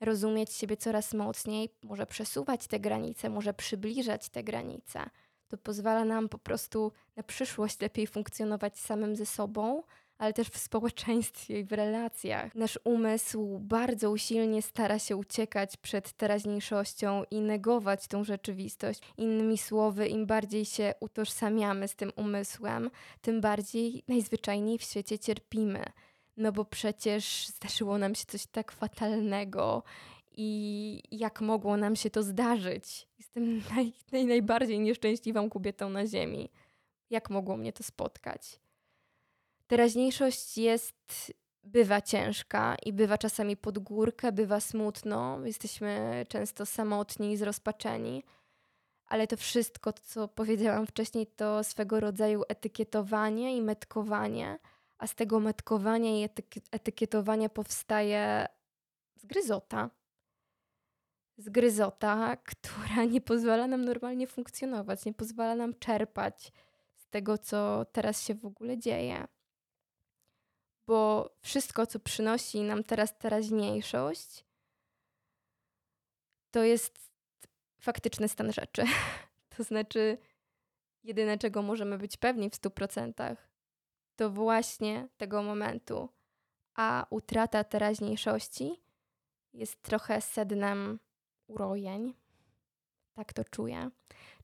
rozumieć 0.00 0.52
siebie 0.52 0.76
coraz 0.76 1.14
mocniej, 1.14 1.68
może 1.82 2.06
przesuwać 2.06 2.66
te 2.66 2.80
granice, 2.80 3.30
może 3.30 3.54
przybliżać 3.54 4.28
te 4.28 4.44
granice. 4.44 5.10
To 5.48 5.58
pozwala 5.58 6.04
nam 6.04 6.28
po 6.28 6.38
prostu 6.38 6.92
na 7.16 7.22
przyszłość 7.22 7.80
lepiej 7.80 8.06
funkcjonować 8.06 8.78
samym 8.78 9.16
ze 9.16 9.26
sobą, 9.26 9.82
ale 10.18 10.32
też 10.32 10.48
w 10.48 10.58
społeczeństwie 10.58 11.60
i 11.60 11.64
w 11.64 11.72
relacjach. 11.72 12.54
Nasz 12.54 12.78
umysł 12.84 13.58
bardzo 13.58 14.10
usilnie 14.10 14.62
stara 14.62 14.98
się 14.98 15.16
uciekać 15.16 15.76
przed 15.76 16.12
teraźniejszością 16.12 17.22
i 17.30 17.40
negować 17.40 18.08
tą 18.08 18.24
rzeczywistość. 18.24 19.00
Innymi 19.16 19.58
słowy, 19.58 20.08
im 20.08 20.26
bardziej 20.26 20.64
się 20.64 20.94
utożsamiamy 21.00 21.88
z 21.88 21.96
tym 21.96 22.12
umysłem, 22.16 22.90
tym 23.20 23.40
bardziej 23.40 24.02
najzwyczajniej 24.08 24.78
w 24.78 24.82
świecie 24.82 25.18
cierpimy. 25.18 25.84
No 26.36 26.52
bo 26.52 26.64
przecież 26.64 27.46
zdarzyło 27.46 27.98
nam 27.98 28.14
się 28.14 28.24
coś 28.26 28.46
tak 28.46 28.72
fatalnego 28.72 29.82
i 30.36 31.02
jak 31.10 31.40
mogło 31.40 31.76
nam 31.76 31.96
się 31.96 32.10
to 32.10 32.22
zdarzyć? 32.22 33.08
Jestem 33.18 33.58
naj, 33.74 33.92
naj, 34.12 34.26
najbardziej 34.26 34.80
nieszczęśliwą 34.80 35.50
kobietą 35.50 35.90
na 35.90 36.06
ziemi. 36.06 36.50
Jak 37.10 37.30
mogło 37.30 37.56
mnie 37.56 37.72
to 37.72 37.82
spotkać? 37.82 38.60
Teraźniejszość 39.66 40.58
jest, 40.58 41.32
bywa 41.64 42.00
ciężka 42.00 42.76
i 42.84 42.92
bywa 42.92 43.18
czasami 43.18 43.56
pod 43.56 43.78
górkę, 43.78 44.32
bywa 44.32 44.60
smutno. 44.60 45.46
Jesteśmy 45.46 46.24
często 46.28 46.66
samotni 46.66 47.32
i 47.32 47.36
zrozpaczeni. 47.36 48.24
Ale 49.06 49.26
to 49.26 49.36
wszystko, 49.36 49.92
co 49.92 50.28
powiedziałam 50.28 50.86
wcześniej, 50.86 51.26
to 51.26 51.64
swego 51.64 52.00
rodzaju 52.00 52.42
etykietowanie 52.48 53.56
i 53.56 53.62
metkowanie, 53.62 54.58
a 54.98 55.06
z 55.06 55.14
tego 55.14 55.40
metkowania 55.40 56.24
i 56.24 56.28
etykietowania 56.70 57.48
powstaje 57.48 58.46
zgryzota. 59.16 59.90
Zgryzota, 61.38 62.36
która 62.36 63.04
nie 63.04 63.20
pozwala 63.20 63.66
nam 63.66 63.84
normalnie 63.84 64.26
funkcjonować, 64.26 65.04
nie 65.04 65.14
pozwala 65.14 65.54
nam 65.54 65.74
czerpać 65.74 66.52
z 66.96 67.06
tego, 67.08 67.38
co 67.38 67.84
teraz 67.92 68.22
się 68.22 68.34
w 68.34 68.46
ogóle 68.46 68.78
dzieje 68.78 69.26
bo 70.86 71.30
wszystko, 71.42 71.86
co 71.86 72.00
przynosi 72.00 72.60
nam 72.60 72.84
teraz 72.84 73.18
teraźniejszość, 73.18 74.44
to 76.50 76.62
jest 76.62 77.10
faktyczny 77.78 78.28
stan 78.28 78.52
rzeczy. 78.52 78.84
To 79.56 79.64
znaczy, 79.64 80.18
jedyne, 81.04 81.38
czego 81.38 81.62
możemy 81.62 81.98
być 81.98 82.16
pewni 82.16 82.50
w 82.50 82.54
100%, 82.54 83.36
to 84.16 84.30
właśnie 84.30 85.08
tego 85.16 85.42
momentu. 85.42 86.08
A 86.74 87.06
utrata 87.10 87.64
teraźniejszości 87.64 88.82
jest 89.52 89.82
trochę 89.82 90.20
sednem 90.20 90.98
urojeń. 91.46 92.14
Tak 93.14 93.32
to 93.32 93.44
czuję. 93.44 93.90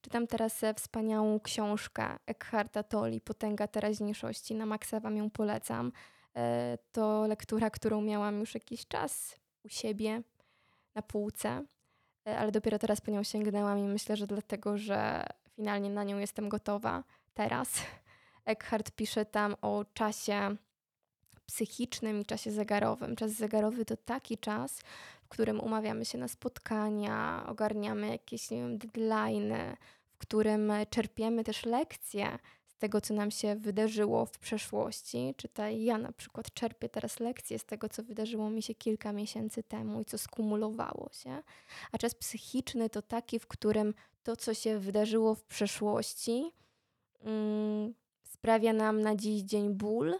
Czytam 0.00 0.26
teraz 0.26 0.64
e, 0.64 0.74
wspaniałą 0.74 1.40
książkę 1.40 2.18
Eckharta 2.26 2.82
Tolle, 2.82 3.20
Potęga 3.20 3.66
teraźniejszości. 3.66 4.54
Na 4.54 4.66
maksa 4.66 5.00
Wam 5.00 5.16
ją 5.16 5.30
polecam. 5.30 5.92
E, 6.36 6.78
to 6.92 7.26
lektura, 7.26 7.70
którą 7.70 8.00
miałam 8.00 8.40
już 8.40 8.54
jakiś 8.54 8.86
czas 8.88 9.36
u 9.64 9.68
siebie 9.68 10.22
na 10.94 11.02
półce, 11.02 11.64
e, 12.28 12.38
ale 12.38 12.52
dopiero 12.52 12.78
teraz 12.78 13.00
po 13.00 13.10
nią 13.10 13.22
sięgnęłam 13.22 13.78
i 13.78 13.82
myślę, 13.82 14.16
że 14.16 14.26
dlatego, 14.26 14.78
że 14.78 15.26
finalnie 15.56 15.90
na 15.90 16.04
nią 16.04 16.18
jestem 16.18 16.48
gotowa 16.48 17.04
teraz. 17.34 17.68
Eckhart 18.44 18.90
pisze 18.90 19.24
tam 19.24 19.56
o 19.62 19.84
czasie 19.94 20.56
psychicznym 21.46 22.20
i 22.20 22.24
czasie 22.24 22.50
zegarowym. 22.50 23.16
Czas 23.16 23.30
zegarowy 23.30 23.84
to 23.84 23.96
taki 23.96 24.38
czas, 24.38 24.80
w 25.22 25.28
którym 25.28 25.60
umawiamy 25.60 26.04
się 26.04 26.18
na 26.18 26.28
spotkania, 26.28 27.44
ogarniamy 27.48 28.08
jakieś 28.08 28.50
nie 28.50 28.68
deadlines, 28.68 29.76
w 30.12 30.18
którym 30.18 30.72
czerpiemy 30.90 31.44
też 31.44 31.66
lekcje 31.66 32.38
tego, 32.82 33.00
co 33.00 33.14
nam 33.14 33.30
się 33.30 33.56
wydarzyło 33.56 34.26
w 34.26 34.38
przeszłości. 34.38 35.34
Czytaj, 35.36 35.84
ja 35.84 35.98
na 35.98 36.12
przykład 36.12 36.54
czerpię 36.54 36.88
teraz 36.88 37.20
lekcje 37.20 37.58
z 37.58 37.64
tego, 37.64 37.88
co 37.88 38.02
wydarzyło 38.02 38.50
mi 38.50 38.62
się 38.62 38.74
kilka 38.74 39.12
miesięcy 39.12 39.62
temu 39.62 40.00
i 40.00 40.04
co 40.04 40.18
skumulowało 40.18 41.10
się. 41.12 41.42
A 41.92 41.98
czas 41.98 42.14
psychiczny 42.14 42.90
to 42.90 43.02
taki, 43.02 43.38
w 43.38 43.46
którym 43.46 43.94
to, 44.22 44.36
co 44.36 44.54
się 44.54 44.78
wydarzyło 44.78 45.34
w 45.34 45.44
przeszłości, 45.44 46.52
mm, 47.20 47.94
sprawia 48.42 48.72
nam 48.72 49.00
na 49.00 49.16
dziś 49.16 49.42
dzień 49.42 49.74
ból 49.74 50.14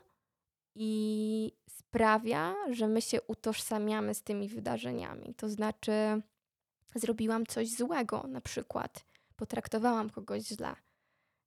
i 0.74 1.52
sprawia, 1.68 2.54
że 2.70 2.88
my 2.88 3.02
się 3.02 3.22
utożsamiamy 3.22 4.14
z 4.14 4.22
tymi 4.22 4.48
wydarzeniami. 4.48 5.34
To 5.34 5.48
znaczy, 5.48 5.92
zrobiłam 6.94 7.46
coś 7.46 7.70
złego, 7.70 8.24
na 8.28 8.40
przykład 8.40 9.04
potraktowałam 9.36 10.10
kogoś 10.10 10.42
źle 10.42 10.74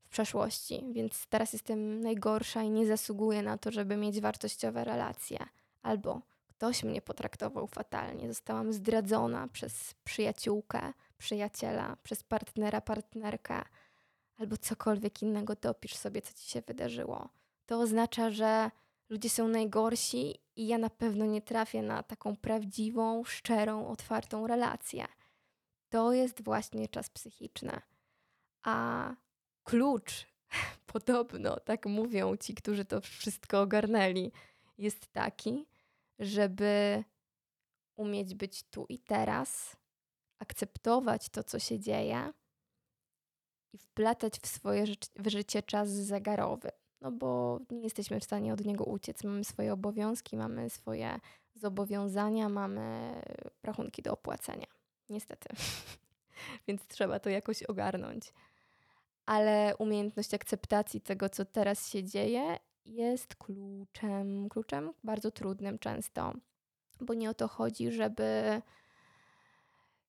przeszłości, 0.10 0.86
więc 0.92 1.28
teraz 1.28 1.54
jestem 1.54 2.02
najgorsza 2.02 2.64
i 2.64 2.70
nie 2.70 2.86
zasługuję 2.86 3.42
na 3.42 3.58
to, 3.58 3.72
żeby 3.72 3.98
mieć 3.98 4.22
wartościowe 4.22 4.84
relacje. 4.84 5.40
Albo 5.82 6.22
ktoś 6.48 6.84
mnie 6.84 7.02
potraktował 7.02 7.68
fatalnie, 7.68 8.28
zostałam 8.28 8.74
zdradzona 8.74 9.48
przez 9.48 9.94
przyjaciółkę, 10.04 10.94
przyjaciela, 11.18 11.98
przez 12.04 12.24
partnera, 12.24 12.82
partnerkę, 12.82 13.62
albo 14.38 14.58
cokolwiek 14.58 15.22
innego 15.22 15.56
dopisz 15.56 15.96
sobie, 15.96 16.22
co 16.22 16.34
ci 16.34 16.50
się 16.50 16.62
wydarzyło. 16.62 17.30
To 17.66 17.80
oznacza, 17.80 18.32
że 18.32 18.72
ludzie 19.10 19.30
są 19.30 19.48
najgorsi 19.48 20.36
i 20.56 20.68
ja 20.68 20.78
na 20.78 20.90
pewno 20.90 21.26
nie 21.26 21.42
trafię 21.42 21.82
na 21.82 22.04
taką 22.04 22.36
prawdziwą, 22.36 23.24
szczerą, 23.24 23.88
otwartą 23.88 24.48
relację. 24.48 25.06
To 25.90 26.14
jest 26.14 26.44
właśnie 26.44 26.88
czas 26.88 27.10
psychiczny. 27.10 27.82
A 28.64 29.16
klucz, 29.64 30.26
podobno, 30.94 31.60
tak 31.60 31.86
mówią 31.86 32.38
ci, 32.38 32.56
którzy 32.56 32.86
to 32.86 33.02
wszystko 33.02 33.62
ogarnęli, 33.62 34.32
jest 34.78 35.08
taki, 35.08 35.66
żeby 36.20 37.04
umieć 37.96 38.36
być 38.36 38.64
tu 38.64 38.86
i 38.90 39.00
teraz, 39.00 39.76
akceptować 40.40 41.30
to, 41.30 41.44
co 41.44 41.60
się 41.60 41.80
dzieje 41.80 42.34
i 43.76 43.78
wplatać 43.78 44.40
w 44.40 44.48
swoje 44.48 44.86
w 45.16 45.28
życie 45.28 45.64
czas 45.64 45.90
zegarowy. 45.90 46.70
No 47.02 47.12
bo 47.12 47.60
nie 47.72 47.82
jesteśmy 47.82 48.20
w 48.20 48.24
stanie 48.24 48.54
od 48.54 48.66
niego 48.66 48.84
uciec. 48.84 49.24
Mamy 49.24 49.44
swoje 49.44 49.74
obowiązki, 49.74 50.38
mamy 50.38 50.70
swoje 50.70 51.20
zobowiązania, 51.56 52.50
mamy 52.50 53.14
rachunki 53.64 54.02
do 54.02 54.14
opłacenia. 54.14 54.68
Niestety. 55.10 55.50
Więc 56.68 56.88
trzeba 56.88 57.20
to 57.20 57.30
jakoś 57.30 57.64
ogarnąć 57.64 58.34
ale 59.26 59.76
umiejętność 59.78 60.34
akceptacji 60.34 61.02
tego, 61.02 61.30
co 61.30 61.46
teraz 61.46 61.90
się 61.90 62.04
dzieje, 62.04 62.58
jest 62.86 63.36
kluczem, 63.36 64.50
kluczem 64.50 64.94
bardzo 65.04 65.32
trudnym 65.32 65.80
często. 65.80 66.34
bo 67.02 67.14
nie 67.14 67.30
o 67.30 67.34
to 67.34 67.48
chodzi, 67.48 67.92
żeby 67.92 68.62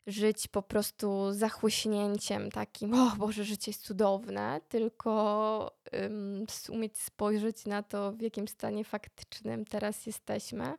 żyć 0.07 0.49
po 0.49 0.63
prostu 0.63 1.33
zachłyśnięciem 1.33 2.51
takim, 2.51 2.95
o 2.95 3.17
Boże, 3.17 3.45
życie 3.45 3.71
jest 3.71 3.83
cudowne, 3.83 4.61
tylko 4.69 5.73
um, 5.93 6.47
umieć 6.69 6.99
spojrzeć 6.99 7.67
na 7.67 7.83
to, 7.83 8.13
w 8.13 8.21
jakim 8.21 8.49
stanie 8.49 8.85
faktycznym 8.85 9.65
teraz 9.65 10.07
jesteśmy 10.07 10.75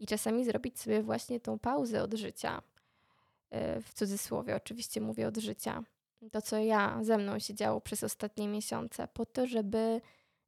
i 0.00 0.06
czasami 0.06 0.44
zrobić 0.44 0.80
sobie 0.80 1.02
właśnie 1.02 1.40
tą 1.40 1.58
pauzę 1.58 2.02
od 2.02 2.14
życia. 2.14 2.62
Y, 3.54 3.82
w 3.82 3.94
cudzysłowie 3.94 4.56
oczywiście 4.56 5.00
mówię 5.00 5.28
od 5.28 5.36
życia. 5.36 5.82
To, 6.32 6.42
co 6.42 6.58
ja 6.58 6.98
ze 7.02 7.18
mną 7.18 7.38
się 7.38 7.54
działo 7.54 7.80
przez 7.80 8.04
ostatnie 8.04 8.48
miesiące, 8.48 9.08
po 9.08 9.26
to, 9.26 9.46
żeby 9.46 10.00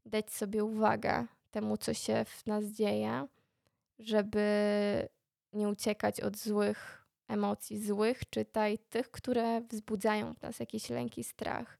dać 0.07 0.33
sobie 0.33 0.64
uwagę 0.64 1.26
temu, 1.50 1.76
co 1.76 1.95
się 1.95 2.25
w 2.25 2.47
nas 2.47 2.64
dzieje, 2.64 3.26
żeby 3.99 4.43
nie 5.52 5.69
uciekać 5.69 6.21
od 6.21 6.37
złych 6.37 7.02
emocji, 7.33 7.85
złych, 7.85 8.31
czytaj 8.31 8.79
tych, 8.79 9.11
które 9.11 9.61
wzbudzają 9.61 10.35
w 10.35 10.43
nas 10.43 10.61
jakiś 10.61 10.91
lęk 10.91 11.19
i 11.19 11.25
strach. 11.25 11.79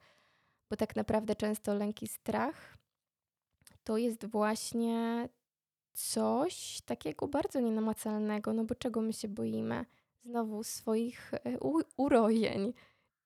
Bo 0.71 0.77
tak 0.77 0.97
naprawdę 0.97 1.35
często 1.35 1.75
lęk 1.75 2.03
i 2.03 2.09
strach 2.09 2.79
to 3.85 3.97
jest 3.97 4.27
właśnie 4.27 5.29
coś 5.93 6.81
takiego 6.81 7.29
bardzo 7.29 7.61
nienamacalnego, 7.61 8.53
no 8.53 8.65
bo 8.65 8.75
czego 8.75 9.01
my 9.01 9.13
się 9.13 9.29
boimy? 9.29 9.85
Znowu 10.25 10.65
swoich 10.65 11.35
e, 11.35 11.59
urojeń. 11.97 12.73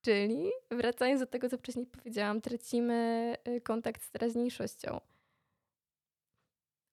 Czyli 0.01 0.51
wracając 0.71 1.21
do 1.21 1.27
tego, 1.27 1.49
co 1.49 1.59
wcześniej 1.59 1.87
powiedziałam, 1.87 2.41
tracimy 2.41 3.35
e, 3.45 3.61
kontakt 3.61 4.03
z 4.03 4.11
teraźniejszością. 4.11 5.01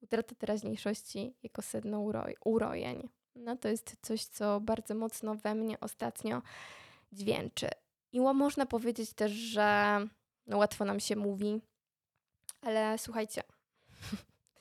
Utrata 0.01 0.35
teraźniejszości 0.35 1.35
jako 1.43 1.61
sedno 1.61 2.01
uroj 2.01 2.35
urojeń. 2.45 3.09
No 3.35 3.57
to 3.57 3.67
jest 3.67 3.95
coś, 4.01 4.25
co 4.25 4.59
bardzo 4.59 4.95
mocno 4.95 5.35
we 5.35 5.55
mnie 5.55 5.79
ostatnio 5.79 6.41
dźwięczy. 7.11 7.69
I 8.11 8.19
można 8.19 8.65
powiedzieć 8.65 9.13
też, 9.13 9.31
że 9.31 9.99
no 10.47 10.57
łatwo 10.57 10.85
nam 10.85 10.99
się 10.99 11.15
mówi, 11.15 11.61
ale 12.61 12.97
słuchajcie, 12.97 13.43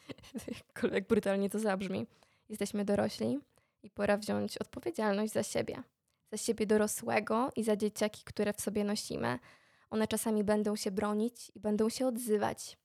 jak 0.92 1.06
brutalnie 1.06 1.50
to 1.50 1.58
zabrzmi, 1.58 2.06
jesteśmy 2.48 2.84
dorośli 2.84 3.38
i 3.82 3.90
pora 3.90 4.16
wziąć 4.16 4.58
odpowiedzialność 4.58 5.32
za 5.32 5.42
siebie. 5.42 5.82
Za 6.30 6.36
siebie 6.36 6.66
dorosłego 6.66 7.50
i 7.56 7.64
za 7.64 7.76
dzieciaki, 7.76 8.24
które 8.24 8.52
w 8.52 8.60
sobie 8.60 8.84
nosimy. 8.84 9.38
One 9.90 10.08
czasami 10.08 10.44
będą 10.44 10.76
się 10.76 10.90
bronić 10.90 11.52
i 11.54 11.60
będą 11.60 11.88
się 11.88 12.06
odzywać, 12.06 12.78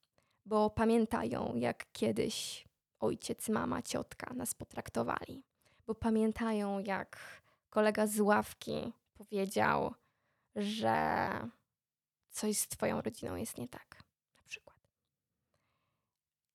bo 0.46 0.70
pamiętają, 0.70 1.56
jak 1.56 1.92
kiedyś 1.92 2.68
ojciec, 3.00 3.50
mama, 3.50 3.82
ciotka 3.82 4.34
nas 4.34 4.54
potraktowali. 4.54 5.44
Bo 5.88 5.96
pamiętają, 5.96 6.80
jak 6.80 7.42
kolega 7.70 8.08
z 8.08 8.20
ławki 8.20 8.94
powiedział, 9.14 9.94
że 10.56 11.30
coś 12.30 12.58
z 12.58 12.68
Twoją 12.68 13.02
rodziną 13.02 13.36
jest 13.36 13.58
nie 13.58 13.68
tak, 13.68 14.04
na 14.38 14.44
przykład. 14.44 14.78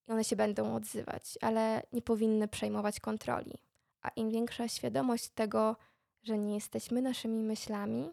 I 0.08 0.12
one 0.12 0.24
się 0.24 0.36
będą 0.36 0.74
odzywać, 0.74 1.38
ale 1.40 1.82
nie 1.92 2.02
powinny 2.02 2.48
przejmować 2.48 3.00
kontroli. 3.00 3.58
A 4.02 4.08
im 4.08 4.30
większa 4.30 4.68
świadomość 4.68 5.28
tego, 5.28 5.76
że 6.22 6.38
nie 6.38 6.54
jesteśmy 6.54 7.02
naszymi 7.02 7.42
myślami, 7.42 8.10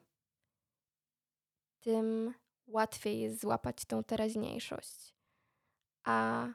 tym 1.79 2.33
łatwiej 2.67 3.19
jest 3.19 3.41
złapać 3.41 3.85
tą 3.85 4.03
teraźniejszość. 4.03 5.15
A 6.03 6.47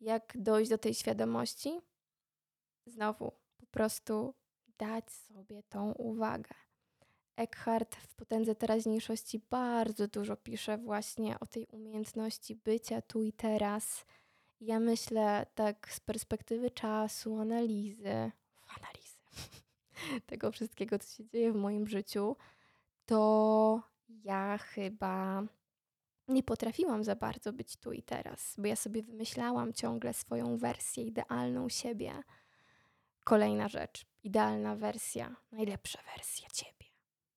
jak 0.00 0.32
dojść 0.36 0.70
do 0.70 0.78
tej 0.78 0.94
świadomości? 0.94 1.80
Znowu, 2.86 3.32
prostu 3.76 4.34
dać 4.78 5.10
sobie 5.12 5.62
tą 5.62 5.92
uwagę. 5.92 6.54
Eckhart 7.36 7.96
w 7.96 8.14
Potędze 8.14 8.54
Teraźniejszości 8.54 9.40
bardzo 9.50 10.08
dużo 10.08 10.36
pisze 10.36 10.78
właśnie 10.78 11.40
o 11.40 11.46
tej 11.46 11.66
umiejętności 11.66 12.56
bycia 12.56 13.02
tu 13.02 13.22
i 13.22 13.32
teraz. 13.32 14.04
Ja 14.60 14.80
myślę 14.80 15.46
tak 15.54 15.92
z 15.92 16.00
perspektywy 16.00 16.70
czasu, 16.70 17.38
analizy, 17.38 18.32
analizy 18.76 19.18
tego 20.30 20.52
wszystkiego, 20.52 20.98
co 20.98 21.16
się 21.16 21.26
dzieje 21.26 21.52
w 21.52 21.56
moim 21.56 21.88
życiu, 21.88 22.36
to 23.06 23.82
ja 24.08 24.58
chyba 24.58 25.42
nie 26.28 26.42
potrafiłam 26.42 27.04
za 27.04 27.16
bardzo 27.16 27.52
być 27.52 27.76
tu 27.76 27.92
i 27.92 28.02
teraz, 28.02 28.54
bo 28.58 28.66
ja 28.66 28.76
sobie 28.76 29.02
wymyślałam 29.02 29.72
ciągle 29.72 30.12
swoją 30.12 30.58
wersję, 30.58 31.04
idealną 31.04 31.68
siebie. 31.68 32.22
Kolejna 33.28 33.68
rzecz, 33.68 34.06
idealna 34.22 34.76
wersja, 34.76 35.36
najlepsza 35.52 35.98
wersja 36.14 36.48
ciebie. 36.52 36.86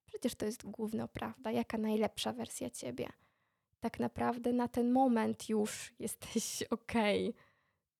Przecież 0.05 0.35
to 0.35 0.45
jest 0.45 0.65
główna 0.65 1.07
prawda, 1.07 1.51
jaka 1.51 1.77
najlepsza 1.77 2.33
wersja 2.33 2.69
ciebie. 2.69 3.09
Tak 3.79 3.99
naprawdę 3.99 4.53
na 4.53 4.67
ten 4.67 4.91
moment 4.91 5.49
już 5.49 5.91
jesteś 5.99 6.63
ok, 6.63 6.93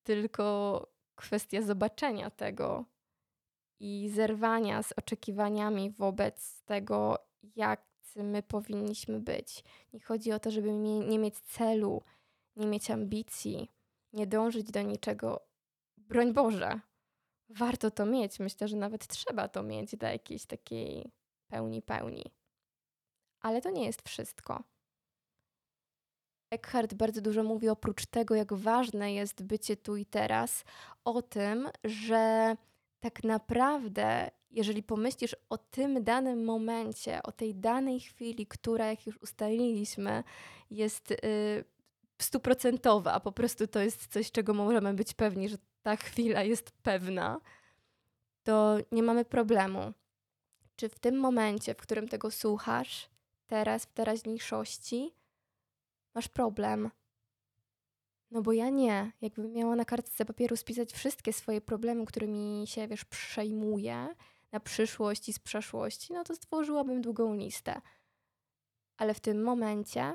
tylko 0.03 0.87
kwestia 1.15 1.61
zobaczenia 1.61 2.29
tego 2.29 2.85
i 3.79 4.09
zerwania 4.09 4.83
z 4.83 4.91
oczekiwaniami 4.91 5.91
wobec 5.91 6.61
tego, 6.61 7.17
jak 7.55 7.85
my 8.15 8.43
powinniśmy 8.43 9.19
być. 9.19 9.63
Nie 9.93 9.99
chodzi 9.99 10.31
o 10.31 10.39
to, 10.39 10.51
żeby 10.51 10.73
nie 10.73 11.19
mieć 11.19 11.39
celu, 11.39 12.03
nie 12.55 12.67
mieć 12.67 12.91
ambicji, 12.91 13.71
nie 14.13 14.27
dążyć 14.27 14.71
do 14.71 14.81
niczego. 14.81 15.41
Broń 15.97 16.33
Boże, 16.33 16.79
warto 17.49 17.91
to 17.91 18.05
mieć. 18.05 18.39
Myślę, 18.39 18.67
że 18.67 18.77
nawet 18.77 19.07
trzeba 19.07 19.47
to 19.47 19.63
mieć 19.63 19.95
do 19.95 20.07
jakiejś 20.07 20.45
takiej 20.45 21.11
pełni, 21.47 21.81
pełni. 21.81 22.23
Ale 23.41 23.61
to 23.61 23.69
nie 23.69 23.85
jest 23.85 24.09
wszystko. 24.09 24.63
Eckhart 26.51 26.93
bardzo 26.93 27.21
dużo 27.21 27.43
mówi 27.43 27.69
oprócz 27.69 28.05
tego, 28.05 28.35
jak 28.35 28.53
ważne 28.53 29.13
jest 29.13 29.43
bycie 29.43 29.77
tu 29.77 29.95
i 29.95 30.05
teraz, 30.05 30.63
o 31.05 31.21
tym, 31.21 31.69
że 31.83 32.55
tak 32.99 33.23
naprawdę 33.23 34.31
jeżeli 34.51 34.83
pomyślisz 34.83 35.35
o 35.49 35.57
tym 35.57 36.03
danym 36.03 36.45
momencie, 36.45 37.23
o 37.23 37.31
tej 37.31 37.55
danej 37.55 37.99
chwili, 37.99 38.47
która, 38.47 38.85
jak 38.87 39.07
już 39.07 39.17
ustaliliśmy, 39.17 40.23
jest 40.71 41.09
yy, 41.09 41.63
stuprocentowa, 42.21 43.19
po 43.19 43.31
prostu 43.31 43.67
to 43.67 43.79
jest 43.79 44.07
coś, 44.07 44.31
czego 44.31 44.53
możemy 44.53 44.93
być 44.93 45.13
pewni, 45.13 45.49
że 45.49 45.57
ta 45.89 45.95
chwila 45.95 46.43
jest 46.43 46.71
pewna, 46.71 47.41
to 48.43 48.77
nie 48.91 49.03
mamy 49.03 49.25
problemu. 49.25 49.93
Czy 50.75 50.89
w 50.89 50.99
tym 50.99 51.19
momencie, 51.19 51.73
w 51.73 51.77
którym 51.77 52.07
tego 52.07 52.31
słuchasz, 52.31 53.09
teraz, 53.47 53.85
w 53.85 53.93
teraźniejszości, 53.93 55.13
masz 56.15 56.27
problem? 56.27 56.89
No 58.31 58.41
bo 58.41 58.53
ja 58.53 58.69
nie. 58.69 59.11
Jakbym 59.21 59.53
miała 59.53 59.75
na 59.75 59.85
kartce 59.85 60.25
papieru 60.25 60.55
spisać 60.55 60.93
wszystkie 60.93 61.33
swoje 61.33 61.61
problemy, 61.61 62.05
którymi 62.05 62.63
się, 62.67 62.87
wiesz, 62.87 63.05
przejmuję, 63.05 64.15
na 64.51 64.59
przyszłość 64.59 65.29
i 65.29 65.33
z 65.33 65.39
przeszłości, 65.39 66.13
no 66.13 66.23
to 66.23 66.35
stworzyłabym 66.35 67.01
długą 67.01 67.35
listę. 67.35 67.81
Ale 68.97 69.13
w 69.13 69.19
tym 69.19 69.43
momencie 69.43 70.13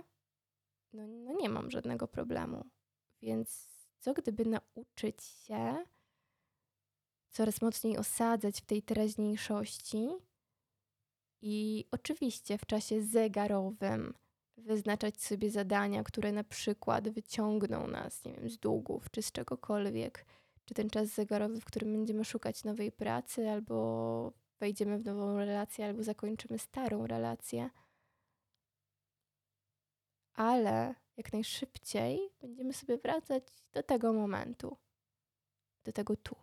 no, 0.92 1.06
no 1.06 1.32
nie 1.32 1.48
mam 1.48 1.70
żadnego 1.70 2.08
problemu. 2.08 2.64
Więc 3.22 3.73
co 4.04 4.14
gdyby 4.14 4.44
nauczyć 4.44 5.22
się 5.22 5.84
coraz 7.30 7.62
mocniej 7.62 7.98
osadzać 7.98 8.60
w 8.60 8.66
tej 8.66 8.82
teraźniejszości 8.82 10.08
i 11.42 11.84
oczywiście 11.90 12.58
w 12.58 12.66
czasie 12.66 13.02
zegarowym 13.02 14.14
wyznaczać 14.56 15.22
sobie 15.22 15.50
zadania, 15.50 16.04
które 16.04 16.32
na 16.32 16.44
przykład 16.44 17.08
wyciągną 17.08 17.86
nas, 17.86 18.24
nie 18.24 18.32
wiem, 18.32 18.50
z 18.50 18.58
długów 18.58 19.10
czy 19.10 19.22
z 19.22 19.32
czegokolwiek, 19.32 20.26
czy 20.64 20.74
ten 20.74 20.90
czas 20.90 21.08
zegarowy, 21.08 21.60
w 21.60 21.64
którym 21.64 21.92
będziemy 21.92 22.24
szukać 22.24 22.64
nowej 22.64 22.92
pracy, 22.92 23.50
albo 23.50 24.32
wejdziemy 24.60 24.98
w 24.98 25.04
nową 25.04 25.36
relację, 25.36 25.86
albo 25.86 26.02
zakończymy 26.02 26.58
starą 26.58 27.06
relację. 27.06 27.70
Ale 30.34 30.94
jak 31.16 31.32
najszybciej 31.32 32.30
będziemy 32.40 32.72
sobie 32.72 32.98
wracać 32.98 33.44
do 33.72 33.82
tego 33.82 34.12
momentu, 34.12 34.76
do 35.84 35.92
tego 35.92 36.16
tu. 36.16 36.36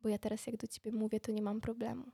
Bo 0.00 0.08
ja 0.08 0.18
teraz, 0.18 0.46
jak 0.46 0.56
do 0.56 0.66
ciebie 0.66 0.92
mówię, 0.92 1.20
to 1.20 1.32
nie 1.32 1.42
mam 1.42 1.60
problemu. 1.60 2.12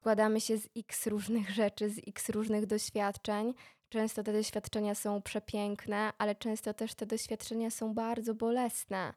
Składamy 0.00 0.40
się 0.40 0.58
z 0.58 0.68
x 0.76 1.06
różnych 1.06 1.50
rzeczy, 1.50 1.90
z 1.90 1.98
x 2.08 2.28
różnych 2.28 2.66
doświadczeń, 2.66 3.54
Często 3.92 4.22
te 4.22 4.32
doświadczenia 4.32 4.94
są 4.94 5.22
przepiękne, 5.22 6.12
ale 6.18 6.34
często 6.34 6.74
też 6.74 6.94
te 6.94 7.06
doświadczenia 7.06 7.70
są 7.70 7.94
bardzo 7.94 8.34
bolesne. 8.34 9.14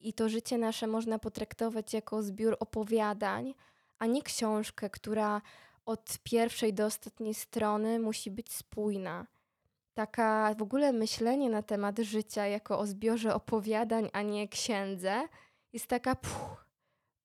I 0.00 0.12
to 0.12 0.28
życie 0.28 0.58
nasze 0.58 0.86
można 0.86 1.18
potraktować 1.18 1.94
jako 1.94 2.22
zbiór 2.22 2.56
opowiadań, 2.60 3.54
a 3.98 4.06
nie 4.06 4.22
książkę, 4.22 4.90
która 4.90 5.42
od 5.88 6.18
pierwszej 6.22 6.74
do 6.74 6.86
ostatniej 6.86 7.34
strony 7.34 7.98
musi 7.98 8.30
być 8.30 8.52
spójna. 8.52 9.26
Taka 9.94 10.54
w 10.54 10.62
ogóle 10.62 10.92
myślenie 10.92 11.50
na 11.50 11.62
temat 11.62 11.98
życia 11.98 12.46
jako 12.46 12.78
o 12.78 12.86
zbiorze 12.86 13.34
opowiadań, 13.34 14.10
a 14.12 14.22
nie 14.22 14.48
księdze, 14.48 15.22
jest 15.72 15.86
taka 15.86 16.16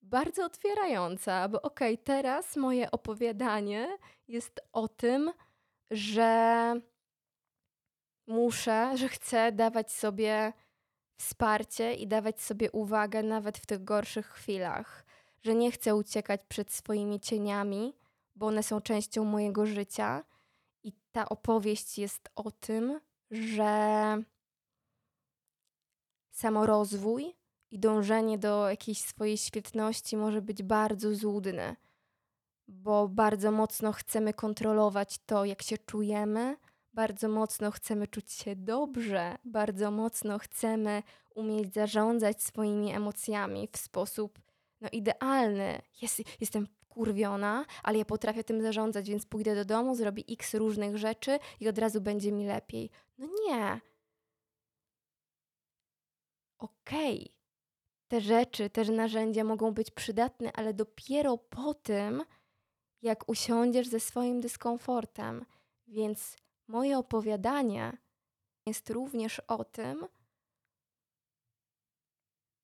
bardzo 0.02 0.46
otwierająca, 0.46 1.50
bo 1.50 1.62
okej, 1.62 1.94
okay, 1.94 2.04
teraz 2.06 2.56
moje 2.56 2.92
opowiadanie 2.92 3.98
jest 4.28 4.62
o 4.74 4.88
tym, 4.88 5.32
że 5.92 6.74
muszę, 8.28 8.98
że 8.98 9.10
chcę 9.10 9.52
dawać 9.52 9.92
sobie 9.92 10.54
wsparcie 11.18 11.94
i 11.94 12.08
dawać 12.08 12.42
sobie 12.42 12.72
uwagę 12.72 13.24
nawet 13.24 13.58
w 13.58 13.66
tych 13.66 13.84
gorszych 13.84 14.28
chwilach, 14.28 15.06
że 15.42 15.56
nie 15.56 15.72
chcę 15.72 15.96
uciekać 15.96 16.42
przed 16.48 16.72
swoimi 16.72 17.20
cieniami, 17.20 18.03
bo 18.36 18.48
one 18.48 18.64
są 18.64 18.82
częścią 18.82 19.24
mojego 19.24 19.66
życia. 19.66 20.24
I 20.84 20.94
ta 21.12 21.30
opowieść 21.30 21.98
jest 21.98 22.30
o 22.36 22.52
tym, 22.52 23.00
że 23.32 24.24
samorozwój 26.32 27.36
i 27.72 27.80
dążenie 27.80 28.38
do 28.38 28.70
jakiejś 28.70 29.02
swojej 29.02 29.38
świetności 29.38 30.18
może 30.18 30.42
być 30.42 30.64
bardzo 30.64 31.16
złudne, 31.16 31.76
bo 32.68 33.08
bardzo 33.08 33.52
mocno 33.52 33.92
chcemy 33.92 34.34
kontrolować 34.34 35.20
to, 35.26 35.46
jak 35.46 35.62
się 35.62 35.78
czujemy, 35.78 36.58
bardzo 36.94 37.30
mocno 37.30 37.72
chcemy 37.72 38.08
czuć 38.08 38.32
się 38.32 38.56
dobrze, 38.56 39.36
bardzo 39.46 39.92
mocno 39.92 40.40
chcemy 40.40 41.04
umieć 41.36 41.74
zarządzać 41.74 42.44
swoimi 42.44 42.92
emocjami 42.92 43.70
w 43.72 43.78
sposób 43.78 44.40
no, 44.82 44.90
idealny. 44.92 45.82
Jest, 46.02 46.22
jestem 46.42 46.68
kurwiona, 46.94 47.66
ale 47.84 47.98
ja 47.98 48.06
potrafię 48.06 48.44
tym 48.44 48.62
zarządzać, 48.62 49.10
więc 49.10 49.26
pójdę 49.26 49.56
do 49.56 49.66
domu, 49.66 49.96
zrobię 49.96 50.24
x 50.30 50.54
różnych 50.54 50.98
rzeczy 50.98 51.40
i 51.60 51.68
od 51.68 51.78
razu 51.78 52.02
będzie 52.02 52.32
mi 52.32 52.46
lepiej. 52.46 52.90
No 53.18 53.28
nie. 53.48 53.82
Okej. 56.58 57.20
Okay. 57.20 57.34
Te 58.08 58.22
rzeczy, 58.22 58.70
te 58.70 58.84
narzędzia 58.84 59.44
mogą 59.44 59.74
być 59.74 59.92
przydatne, 59.92 60.52
ale 60.54 60.74
dopiero 60.74 61.38
po 61.38 61.74
tym, 61.74 62.24
jak 63.02 63.30
usiądziesz 63.30 63.88
ze 63.88 64.00
swoim 64.00 64.42
dyskomfortem. 64.42 65.46
Więc 65.88 66.38
moje 66.68 66.98
opowiadanie 66.98 67.98
jest 68.66 68.90
również 68.90 69.40
o 69.40 69.64
tym, 69.64 70.08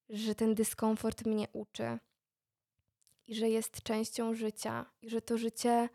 że 0.10 0.36
ten 0.36 0.56
dyskomfort 0.56 1.26
mnie 1.26 1.48
uczy 1.54 2.00
i 3.30 3.36
że 3.36 3.50
jest 3.50 3.84
częścią 3.84 4.34
życia, 4.34 4.86
i 5.02 5.10
że 5.10 5.22
to 5.22 5.38
życie 5.38 5.90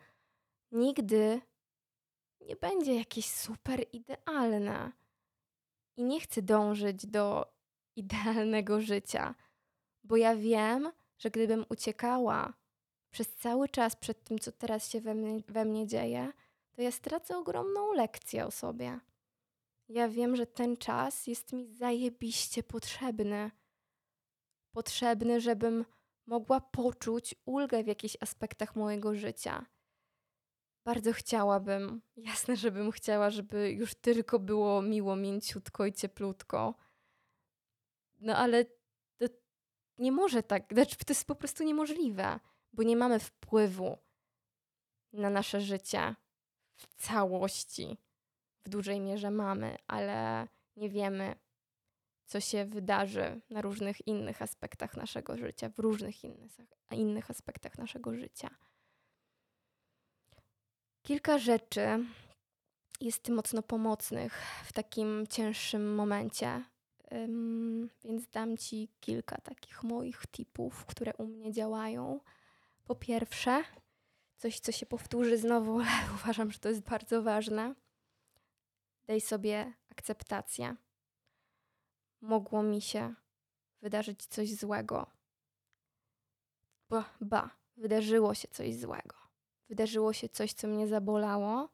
nigdy 0.71 1.41
nie 2.41 2.55
będzie 2.55 2.95
jakieś 2.95 3.31
super 3.31 3.85
idealne. 3.93 4.91
I 5.97 6.03
nie 6.03 6.19
chcę 6.19 6.41
dążyć 6.41 7.05
do 7.05 7.53
idealnego 7.95 8.81
życia, 8.81 9.35
bo 10.03 10.17
ja 10.17 10.35
wiem, 10.35 10.91
że 11.17 11.29
gdybym 11.31 11.65
uciekała 11.69 12.53
przez 13.11 13.33
cały 13.35 13.69
czas 13.69 13.95
przed 13.95 14.23
tym, 14.23 14.39
co 14.39 14.51
teraz 14.51 14.89
się 14.89 15.01
we 15.01 15.15
mnie, 15.15 15.39
we 15.47 15.65
mnie 15.65 15.87
dzieje, 15.87 16.33
to 16.71 16.81
ja 16.81 16.91
stracę 16.91 17.37
ogromną 17.37 17.93
lekcję 17.93 18.45
o 18.45 18.51
sobie. 18.51 18.99
Ja 19.89 20.09
wiem, 20.09 20.35
że 20.35 20.45
ten 20.45 20.77
czas 20.77 21.27
jest 21.27 21.53
mi 21.53 21.67
zajebiście 21.67 22.63
potrzebny. 22.63 23.51
Potrzebny, 24.71 25.41
żebym 25.41 25.85
mogła 26.25 26.61
poczuć 26.61 27.35
ulgę 27.45 27.83
w 27.83 27.87
jakichś 27.87 28.17
aspektach 28.19 28.75
mojego 28.75 29.15
życia. 29.15 29.65
Bardzo 30.85 31.13
chciałabym, 31.13 32.01
jasne, 32.17 32.55
żebym 32.65 32.91
chciała, 32.91 33.29
żeby 33.29 33.71
już 33.71 33.95
tylko 33.95 34.39
było 34.39 34.81
miło, 34.81 35.15
mięciutko 35.15 35.85
i 35.85 35.93
cieplutko. 35.93 36.75
No 38.19 38.35
ale 38.37 38.65
to 39.17 39.25
nie 39.97 40.11
może 40.11 40.43
tak, 40.43 40.73
znaczy 40.73 40.97
to 40.97 41.11
jest 41.13 41.27
po 41.27 41.35
prostu 41.35 41.63
niemożliwe, 41.63 42.39
bo 42.73 42.83
nie 42.83 42.95
mamy 42.95 43.19
wpływu 43.19 43.97
na 45.13 45.29
nasze 45.29 45.61
życie 45.61 46.15
w 46.75 46.95
całości. 46.95 47.97
W 48.65 48.69
dużej 48.69 48.99
mierze 48.99 49.31
mamy, 49.31 49.77
ale 49.87 50.47
nie 50.75 50.89
wiemy, 50.89 51.35
co 52.25 52.39
się 52.39 52.65
wydarzy 52.65 53.41
na 53.49 53.61
różnych 53.61 54.07
innych 54.07 54.41
aspektach 54.41 54.97
naszego 54.97 55.37
życia, 55.37 55.69
w 55.69 55.79
różnych 55.79 56.23
innych, 56.23 56.51
innych 56.91 57.31
aspektach 57.31 57.77
naszego 57.77 58.15
życia. 58.15 58.49
Kilka 61.01 61.39
rzeczy 61.39 62.05
jest 63.01 63.29
mocno 63.29 63.63
pomocnych 63.63 64.41
w 64.65 64.73
takim 64.73 65.27
cięższym 65.27 65.95
momencie, 65.95 66.63
więc 68.03 68.27
dam 68.27 68.57
Ci 68.57 68.89
kilka 68.99 69.37
takich 69.41 69.83
moich 69.83 70.27
tipów, 70.31 70.85
które 70.85 71.13
u 71.13 71.27
mnie 71.27 71.51
działają. 71.51 72.19
Po 72.85 72.95
pierwsze, 72.95 73.63
coś, 74.37 74.59
co 74.59 74.71
się 74.71 74.85
powtórzy 74.85 75.37
znowu, 75.37 75.79
ale 75.99 76.13
uważam, 76.13 76.51
że 76.51 76.59
to 76.59 76.69
jest 76.69 76.81
bardzo 76.81 77.21
ważne. 77.23 77.75
Daj 79.07 79.21
sobie 79.21 79.73
akceptację 79.89 80.75
mogło 82.25 82.63
mi 82.63 82.81
się 82.81 83.13
wydarzyć 83.81 84.25
coś 84.25 84.53
złego. 84.53 85.07
Ba, 86.89 87.05
ba, 87.21 87.49
wydarzyło 87.77 88.33
się 88.33 88.47
coś 88.47 88.75
złego. 88.75 89.15
Wydarzyło 89.69 90.13
się 90.13 90.29
coś, 90.29 90.53
co 90.53 90.67
mnie 90.67 90.87
zabolało, 90.87 91.69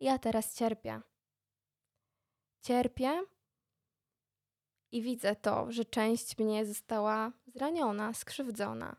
ja 0.00 0.18
teraz 0.18 0.54
cierpię. 0.54 1.00
Cierpię 2.62 3.22
i 4.92 5.02
widzę 5.02 5.36
to, 5.36 5.72
że 5.72 5.84
część 5.84 6.38
mnie 6.38 6.66
została 6.66 7.32
zraniona, 7.46 8.14
skrzywdzona. 8.14 8.96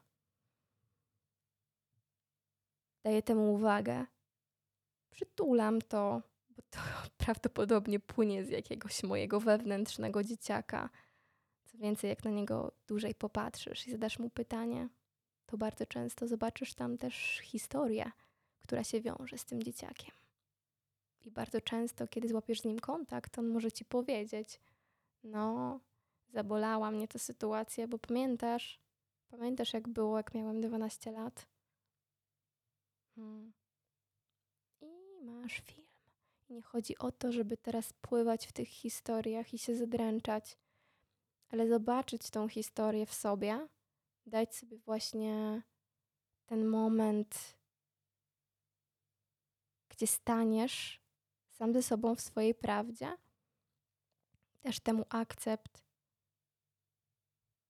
Daję 3.03 3.21
temu 3.21 3.53
uwagę. 3.53 4.05
Przytulam 5.09 5.81
to, 5.81 6.21
bo 6.55 6.61
to 6.69 6.79
prawdopodobnie 7.25 7.99
płynie 7.99 8.45
z 8.45 8.49
jakiegoś 8.49 9.03
mojego 9.03 9.39
wewnętrznego 9.39 10.23
dzieciaka. 10.23 10.89
Co 11.65 11.77
więcej, 11.77 12.09
jak 12.09 12.23
na 12.23 12.31
niego 12.31 12.71
dłużej 12.87 13.15
popatrzysz 13.15 13.87
i 13.87 13.91
zadasz 13.91 14.19
mu 14.19 14.29
pytanie, 14.29 14.89
to 15.45 15.57
bardzo 15.57 15.85
często 15.85 16.27
zobaczysz 16.27 16.73
tam 16.73 16.97
też 16.97 17.39
historię, 17.43 18.11
która 18.61 18.83
się 18.83 19.01
wiąże 19.01 19.37
z 19.37 19.45
tym 19.45 19.63
dzieciakiem. 19.63 20.11
I 21.25 21.31
bardzo 21.31 21.61
często, 21.61 22.07
kiedy 22.07 22.27
złapiesz 22.27 22.61
z 22.61 22.65
nim 22.65 22.79
kontakt, 22.79 23.39
on 23.39 23.47
może 23.47 23.71
ci 23.71 23.85
powiedzieć: 23.85 24.59
No, 25.23 25.79
zabolała 26.29 26.91
mnie 26.91 27.07
ta 27.07 27.19
sytuacja, 27.19 27.87
bo 27.87 27.97
pamiętasz, 27.97 28.79
pamiętasz 29.29 29.73
jak 29.73 29.87
było, 29.87 30.17
jak 30.17 30.33
miałem 30.33 30.61
12 30.61 31.11
lat? 31.11 31.47
Hmm. 33.15 33.53
I 34.81 35.25
masz 35.25 35.61
film. 35.65 35.82
Nie 36.49 36.61
chodzi 36.61 36.97
o 36.97 37.11
to, 37.11 37.31
żeby 37.31 37.57
teraz 37.57 37.93
pływać 37.93 38.47
w 38.47 38.51
tych 38.51 38.67
historiach 38.67 39.53
i 39.53 39.57
się 39.57 39.75
zadręczać, 39.75 40.57
ale 41.49 41.67
zobaczyć 41.67 42.29
tą 42.29 42.49
historię 42.49 43.05
w 43.05 43.13
sobie, 43.13 43.67
dać 44.25 44.55
sobie 44.55 44.77
właśnie 44.77 45.61
ten 46.45 46.65
moment, 46.65 47.55
gdzie 49.89 50.07
staniesz 50.07 51.01
sam 51.51 51.73
ze 51.73 51.83
sobą 51.83 52.15
w 52.15 52.21
swojej 52.21 52.55
prawdzie, 52.55 53.17
też 54.61 54.79
temu 54.79 55.05
akcept 55.09 55.83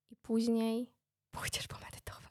i 0.10 0.16
później 0.16 0.94
pójdziesz 1.32 1.68
pomedytować. 1.68 2.23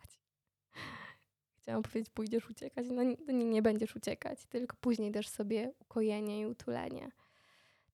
Chciałam 1.63 1.83
powiedzieć, 1.83 2.11
pójdziesz 2.11 2.51
uciekać. 2.51 2.87
No 2.91 3.03
nie, 3.03 3.45
nie 3.45 3.63
będziesz 3.63 3.97
uciekać, 3.97 4.47
tylko 4.47 4.77
później 4.81 5.11
dasz 5.11 5.29
sobie 5.29 5.73
ukojenie 5.81 6.41
i 6.41 6.47
utulenie. 6.47 7.11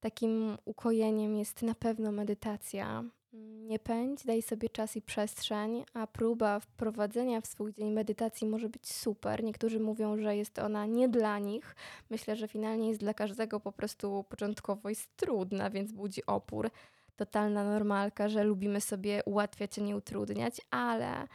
Takim 0.01 0.59
ukojeniem 0.65 1.37
jest 1.37 1.63
na 1.63 1.75
pewno 1.75 2.13
medytacja. 2.13 3.05
Nie 3.33 3.79
pędź, 3.79 4.25
daj 4.25 4.43
sobie 4.43 4.69
czas 4.69 4.97
i 4.97 5.03
przestrzeń, 5.03 5.85
a 5.95 6.07
próba 6.07 6.61
wprowadzenia 6.61 7.41
w 7.41 7.47
swój 7.47 7.73
dzień 7.73 7.93
medytacji 7.93 8.47
może 8.47 8.69
być 8.69 8.93
super. 8.93 9.45
Niektórzy 9.45 9.81
mówią, 9.81 10.17
że 10.17 10.37
jest 10.37 10.59
ona 10.59 10.87
nie 10.87 11.09
dla 11.09 11.39
nich. 11.39 11.77
Myślę, 12.11 12.37
że 12.37 12.49
finalnie 12.49 12.89
jest 12.89 13.01
dla 13.01 13.15
każdego 13.15 13.61
po 13.61 13.73
prostu 13.73 14.25
początkowo 14.29 14.89
jest 14.89 15.17
trudna, 15.17 15.71
więc 15.71 15.93
budzi 15.93 16.27
opór. 16.27 16.71
Totalna 17.17 17.65
normalka, 17.65 18.29
że 18.29 18.45
lubimy 18.45 18.81
sobie 18.81 19.23
ułatwiać, 19.25 19.79
a 19.79 19.83
nie 19.83 19.97
utrudniać, 19.97 20.61
ale 20.71 21.29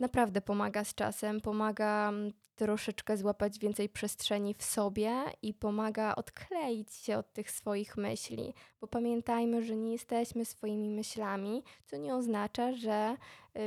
naprawdę 0.00 0.40
pomaga 0.40 0.84
z 0.84 0.94
czasem, 0.94 1.40
pomaga 1.40 2.08
mm, 2.08 2.32
troszeczkę 2.56 3.16
złapać 3.16 3.58
więcej 3.58 3.88
przestrzeni 3.88 4.54
w 4.54 4.62
sobie 4.62 5.24
i 5.42 5.54
pomaga 5.54 6.14
odkleić 6.14 6.94
się 6.94 7.18
od 7.18 7.32
tych 7.32 7.50
swoich 7.50 7.96
myśli, 7.96 8.54
bo 8.80 8.86
pamiętajmy, 8.86 9.62
że 9.62 9.76
nie 9.76 9.92
jesteśmy 9.92 10.44
swoimi 10.44 10.90
myślami, 10.90 11.62
co 11.86 11.96
nie 11.96 12.14
oznacza, 12.14 12.72
że 12.72 13.16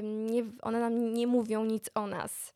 nie, 0.03 0.45
one 0.61 0.79
nam 0.79 1.13
nie 1.13 1.27
mówią 1.27 1.65
nic 1.65 1.89
o 1.95 2.07
nas. 2.07 2.53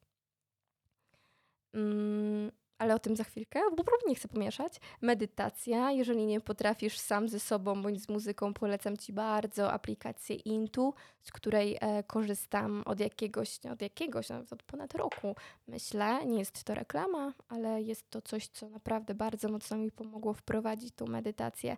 Mm, 1.74 2.52
ale 2.78 2.96
o 2.96 3.00
tym 3.00 3.16
za 3.16 3.24
chwilkę, 3.24 3.60
bo 3.78 3.84
nie 4.08 4.16
chcę 4.16 4.28
pomieszać. 4.28 4.74
Medytacja, 5.02 5.92
jeżeli 5.92 6.26
nie 6.26 6.42
potrafisz 6.42 7.00
sam 7.00 7.30
ze 7.30 7.40
sobą 7.40 7.82
bądź 7.82 8.02
z 8.02 8.10
muzyką, 8.10 8.54
polecam 8.54 8.98
Ci 8.98 9.14
bardzo 9.14 9.72
aplikację 9.72 10.36
Intu, 10.36 10.94
z 11.22 11.32
której 11.32 11.78
e, 11.82 12.04
korzystam 12.04 12.84
od 12.86 13.00
jakiegoś, 13.00 13.60
od 13.66 13.82
jakiegoś, 13.82 14.30
nawet 14.30 14.54
od 14.54 14.64
ponad 14.64 14.96
roku, 14.96 15.36
myślę. 15.68 16.26
Nie 16.26 16.40
jest 16.40 16.64
to 16.64 16.76
reklama, 16.76 17.34
ale 17.50 17.82
jest 17.82 18.10
to 18.10 18.22
coś, 18.22 18.48
co 18.48 18.70
naprawdę 18.70 19.14
bardzo 19.14 19.50
mocno 19.50 19.78
mi 19.78 19.92
pomogło 19.92 20.34
wprowadzić 20.34 20.94
tą 20.96 21.06
medytację 21.08 21.78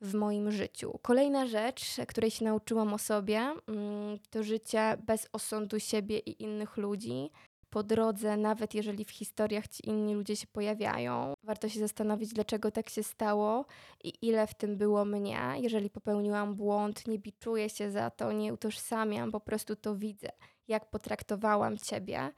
w 0.00 0.14
moim 0.14 0.50
życiu. 0.50 0.98
Kolejna 1.02 1.46
rzecz, 1.46 1.96
której 2.08 2.30
się 2.30 2.44
nauczyłam 2.44 2.94
o 2.94 2.98
sobie, 2.98 3.38
mm, 3.38 4.18
to 4.30 4.42
życie 4.42 4.96
bez 5.06 5.28
osądu 5.32 5.80
siebie 5.80 6.18
i 6.18 6.42
innych 6.42 6.76
ludzi 6.76 7.30
po 7.70 7.82
drodze, 7.82 8.36
nawet 8.36 8.74
jeżeli 8.74 9.04
w 9.04 9.10
historiach 9.10 9.68
ci 9.68 9.88
inni 9.88 10.14
ludzie 10.14 10.36
się 10.36 10.46
pojawiają. 10.46 11.34
Warto 11.42 11.68
się 11.68 11.80
zastanowić, 11.80 12.32
dlaczego 12.32 12.70
tak 12.70 12.90
się 12.90 13.02
stało 13.02 13.64
i 14.04 14.12
ile 14.22 14.46
w 14.46 14.54
tym 14.54 14.76
było 14.76 15.04
mnie. 15.04 15.40
Jeżeli 15.56 15.90
popełniłam 15.90 16.54
błąd, 16.54 17.06
nie 17.06 17.18
biczuję 17.18 17.68
się 17.68 17.90
za 17.90 18.10
to, 18.10 18.32
nie 18.32 18.54
utożsamiam, 18.54 19.30
po 19.30 19.40
prostu 19.40 19.76
to 19.76 19.96
widzę, 19.96 20.28
jak 20.68 20.90
potraktowałam 20.90 21.78
ciebie. 21.78 22.32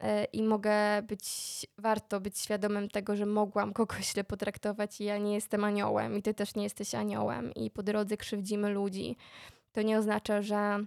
E, 0.00 0.24
I 0.24 0.42
mogę 0.42 1.02
być, 1.02 1.26
warto 1.78 2.20
być 2.20 2.38
świadomym 2.38 2.88
tego, 2.88 3.16
że 3.16 3.26
mogłam 3.26 3.72
kogoś 3.72 4.06
źle 4.12 4.24
potraktować 4.24 5.00
i 5.00 5.04
ja 5.04 5.18
nie 5.18 5.34
jestem 5.34 5.64
aniołem 5.64 6.16
i 6.16 6.22
ty 6.22 6.34
też 6.34 6.54
nie 6.54 6.62
jesteś 6.62 6.94
aniołem 6.94 7.54
i 7.54 7.70
po 7.70 7.82
drodze 7.82 8.16
krzywdzimy 8.16 8.70
ludzi. 8.70 9.16
To 9.72 9.82
nie 9.82 9.98
oznacza, 9.98 10.42
że 10.42 10.84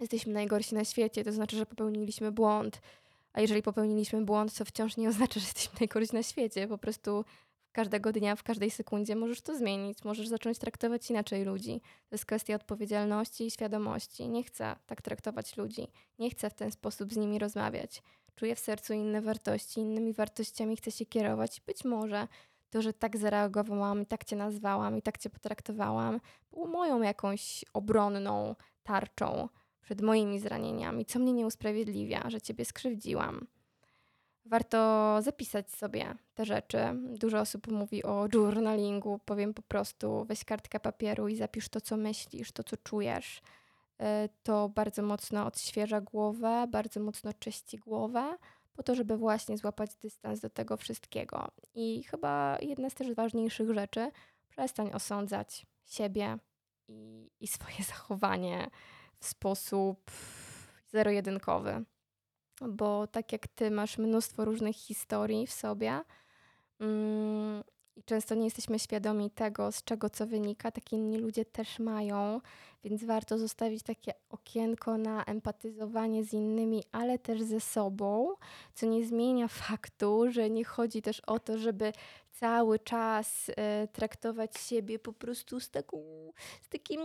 jesteśmy 0.00 0.32
najgorsi 0.32 0.74
na 0.74 0.84
świecie, 0.84 1.24
to 1.24 1.32
znaczy, 1.32 1.56
że 1.56 1.66
popełniliśmy 1.66 2.32
błąd 2.32 2.80
a 3.34 3.40
jeżeli 3.40 3.62
popełniliśmy 3.62 4.24
błąd, 4.24 4.54
to 4.54 4.64
wciąż 4.64 4.96
nie 4.96 5.08
oznacza, 5.08 5.40
że 5.40 5.46
jesteśmy 5.46 5.76
najgorsi 5.80 6.14
na 6.14 6.22
świecie. 6.22 6.68
Po 6.68 6.78
prostu 6.78 7.24
każdego 7.72 8.12
dnia, 8.12 8.36
w 8.36 8.42
każdej 8.42 8.70
sekundzie 8.70 9.16
możesz 9.16 9.40
to 9.40 9.56
zmienić, 9.56 10.04
możesz 10.04 10.28
zacząć 10.28 10.58
traktować 10.58 11.10
inaczej 11.10 11.44
ludzi. 11.44 11.80
To 11.80 12.14
jest 12.14 12.26
kwestia 12.26 12.54
odpowiedzialności 12.54 13.46
i 13.46 13.50
świadomości. 13.50 14.28
Nie 14.28 14.44
chcę 14.44 14.76
tak 14.86 15.02
traktować 15.02 15.56
ludzi, 15.56 15.88
nie 16.18 16.30
chcę 16.30 16.50
w 16.50 16.54
ten 16.54 16.70
sposób 16.70 17.12
z 17.12 17.16
nimi 17.16 17.38
rozmawiać. 17.38 18.02
Czuję 18.34 18.56
w 18.56 18.60
sercu 18.60 18.92
inne 18.92 19.22
wartości, 19.22 19.80
innymi 19.80 20.12
wartościami 20.12 20.76
chcę 20.76 20.90
się 20.90 21.06
kierować. 21.06 21.60
Być 21.60 21.84
może 21.84 22.28
to, 22.70 22.82
że 22.82 22.92
tak 22.92 23.16
zareagowałam 23.16 24.02
i 24.02 24.06
tak 24.06 24.24
cię 24.24 24.36
nazwałam 24.36 24.98
i 24.98 25.02
tak 25.02 25.18
cię 25.18 25.30
potraktowałam, 25.30 26.20
było 26.50 26.66
moją 26.66 27.02
jakąś 27.02 27.64
obronną 27.72 28.54
tarczą 28.82 29.48
przed 29.84 30.00
moimi 30.00 30.40
zranieniami, 30.40 31.04
co 31.04 31.18
mnie 31.18 31.32
nie 31.32 31.46
usprawiedliwia, 31.46 32.30
że 32.30 32.40
ciebie 32.40 32.64
skrzywdziłam. 32.64 33.46
Warto 34.46 35.18
zapisać 35.22 35.70
sobie 35.70 36.14
te 36.34 36.44
rzeczy. 36.44 36.78
Dużo 36.94 37.40
osób 37.40 37.68
mówi 37.68 38.04
o 38.04 38.28
journalingu. 38.34 39.20
Powiem 39.24 39.54
po 39.54 39.62
prostu, 39.62 40.24
weź 40.24 40.44
kartkę 40.44 40.80
papieru 40.80 41.28
i 41.28 41.36
zapisz 41.36 41.68
to, 41.68 41.80
co 41.80 41.96
myślisz, 41.96 42.52
to, 42.52 42.64
co 42.64 42.76
czujesz. 42.76 43.42
E, 44.00 44.28
to 44.42 44.68
bardzo 44.68 45.02
mocno 45.02 45.46
odświeża 45.46 46.00
głowę, 46.00 46.66
bardzo 46.70 47.00
mocno 47.00 47.32
czyści 47.32 47.78
głowę, 47.78 48.36
po 48.74 48.82
to, 48.82 48.94
żeby 48.94 49.16
właśnie 49.16 49.58
złapać 49.58 49.96
dystans 49.96 50.40
do 50.40 50.50
tego 50.50 50.76
wszystkiego. 50.76 51.48
I 51.74 52.02
chyba 52.02 52.58
jedna 52.62 52.90
z 52.90 52.94
też 52.94 53.14
ważniejszych 53.14 53.74
rzeczy, 53.74 54.10
przestań 54.48 54.90
osądzać 54.92 55.66
siebie 55.84 56.38
i, 56.88 57.30
i 57.40 57.46
swoje 57.46 57.84
zachowanie 57.94 58.70
sposób 59.26 60.10
zero-jedynkowy. 60.92 61.84
Bo 62.68 63.06
tak 63.06 63.32
jak 63.32 63.48
ty 63.48 63.70
masz 63.70 63.98
mnóstwo 63.98 64.44
różnych 64.44 64.76
historii 64.76 65.46
w 65.46 65.52
sobie 65.52 66.00
mm, 66.80 67.64
i 67.96 68.02
często 68.02 68.34
nie 68.34 68.44
jesteśmy 68.44 68.78
świadomi 68.78 69.30
tego, 69.30 69.72
z 69.72 69.84
czego 69.84 70.10
co 70.10 70.26
wynika, 70.26 70.70
tak 70.70 70.92
inni 70.92 71.18
ludzie 71.18 71.44
też 71.44 71.78
mają, 71.78 72.40
więc 72.84 73.04
warto 73.04 73.38
zostawić 73.38 73.82
takie 73.82 74.12
okienko 74.28 74.98
na 74.98 75.24
empatyzowanie 75.24 76.24
z 76.24 76.32
innymi, 76.32 76.82
ale 76.92 77.18
też 77.18 77.42
ze 77.42 77.60
sobą, 77.60 78.34
co 78.74 78.86
nie 78.86 79.06
zmienia 79.06 79.48
faktu, 79.48 80.30
że 80.30 80.50
nie 80.50 80.64
chodzi 80.64 81.02
też 81.02 81.20
o 81.20 81.38
to, 81.38 81.58
żeby 81.58 81.92
cały 82.32 82.78
czas 82.78 83.48
y, 83.48 83.54
traktować 83.92 84.58
siebie 84.58 84.98
po 84.98 85.12
prostu 85.12 85.60
z, 85.60 85.70
taką, 85.70 85.98
z 86.62 86.68
takim 86.68 87.00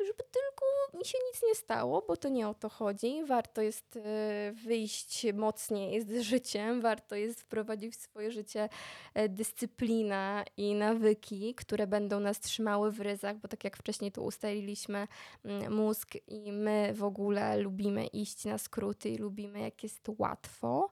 żeby 0.00 0.24
tylko 0.30 0.66
mi 0.98 1.04
się 1.04 1.18
nic 1.32 1.42
nie 1.42 1.54
stało, 1.54 2.04
bo 2.08 2.16
to 2.16 2.28
nie 2.28 2.48
o 2.48 2.54
to 2.54 2.68
chodzi. 2.68 3.24
Warto 3.24 3.62
jest 3.62 3.96
e, 3.96 4.52
wyjść 4.52 5.26
mocniej 5.34 6.02
z 6.02 6.20
życiem, 6.20 6.80
warto 6.80 7.16
jest 7.16 7.40
wprowadzić 7.40 7.94
w 7.94 8.00
swoje 8.00 8.30
życie 8.30 8.68
e, 9.14 9.28
dyscyplinę 9.28 10.44
i 10.56 10.74
nawyki, 10.74 11.54
które 11.54 11.86
będą 11.86 12.20
nas 12.20 12.40
trzymały 12.40 12.92
w 12.92 13.00
ryzach, 13.00 13.36
bo 13.36 13.48
tak 13.48 13.64
jak 13.64 13.76
wcześniej 13.76 14.12
tu 14.12 14.24
ustaliliśmy, 14.24 15.08
mm, 15.44 15.74
mózg 15.74 16.14
i 16.26 16.52
my 16.52 16.92
w 16.94 17.04
ogóle 17.04 17.56
lubimy 17.56 18.06
iść 18.06 18.44
na 18.44 18.58
skróty 18.58 19.08
i 19.08 19.18
lubimy 19.18 19.60
jak 19.60 19.82
jest 19.82 20.08
łatwo. 20.18 20.90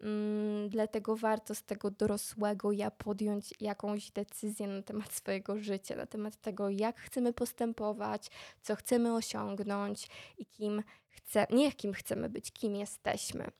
Mm, 0.00 0.68
dlatego 0.68 1.16
warto 1.16 1.54
z 1.54 1.62
tego 1.62 1.90
dorosłego 1.90 2.72
ja 2.72 2.90
podjąć 2.90 3.54
jakąś 3.60 4.10
decyzję 4.10 4.66
na 4.66 4.82
temat 4.82 5.12
swojego 5.12 5.58
życia, 5.58 5.96
na 5.96 6.06
temat 6.06 6.36
tego, 6.36 6.70
jak 6.70 7.00
chcemy 7.00 7.32
postępować, 7.32 8.30
co 8.62 8.76
chcemy 8.76 9.14
osiągnąć 9.14 10.08
i 10.38 10.46
kim 10.46 10.82
chcemy, 11.08 11.46
nie 11.50 11.72
kim 11.72 11.92
chcemy 11.92 12.28
być, 12.28 12.52
kim 12.52 12.76
jesteśmy. 12.76 13.50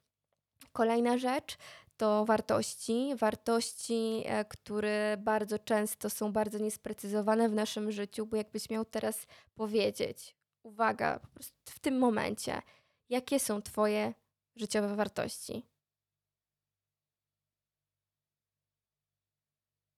Kolejna 0.72 1.18
rzecz 1.18 1.58
to 1.96 2.24
wartości. 2.24 3.14
Wartości, 3.18 4.22
e, 4.26 4.44
które 4.44 5.16
bardzo 5.20 5.58
często 5.58 6.10
są 6.10 6.32
bardzo 6.32 6.58
niesprecyzowane 6.58 7.48
w 7.48 7.54
naszym 7.54 7.92
życiu, 7.92 8.26
bo 8.26 8.36
jakbyś 8.36 8.70
miał 8.70 8.84
teraz 8.84 9.26
powiedzieć, 9.54 10.36
uwaga, 10.62 11.18
po 11.18 11.28
prostu 11.28 11.54
w 11.64 11.78
tym 11.78 11.98
momencie, 11.98 12.62
jakie 13.08 13.40
są 13.40 13.62
Twoje 13.62 14.14
życiowe 14.56 14.96
wartości? 14.96 15.75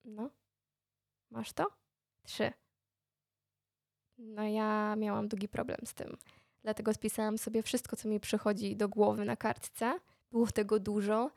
No. 0.09 0.31
Masz 1.31 1.53
to? 1.53 1.67
Trzy. 2.23 2.53
No 4.19 4.43
ja 4.43 4.97
miałam 4.97 5.29
długi 5.29 5.49
problem 5.49 5.79
z 5.85 5.95
tym. 5.95 6.17
Dlatego 6.63 6.95
spisałam 6.95 7.39
sobie 7.39 7.63
wszystko, 7.63 7.97
co 7.97 8.09
mi 8.09 8.21
przychodzi 8.21 8.77
do 8.77 8.89
głowy 8.89 9.25
na 9.25 9.37
kartce. 9.37 10.01
Było 10.31 10.47
tego 10.47 10.79
dużo. 10.79 11.31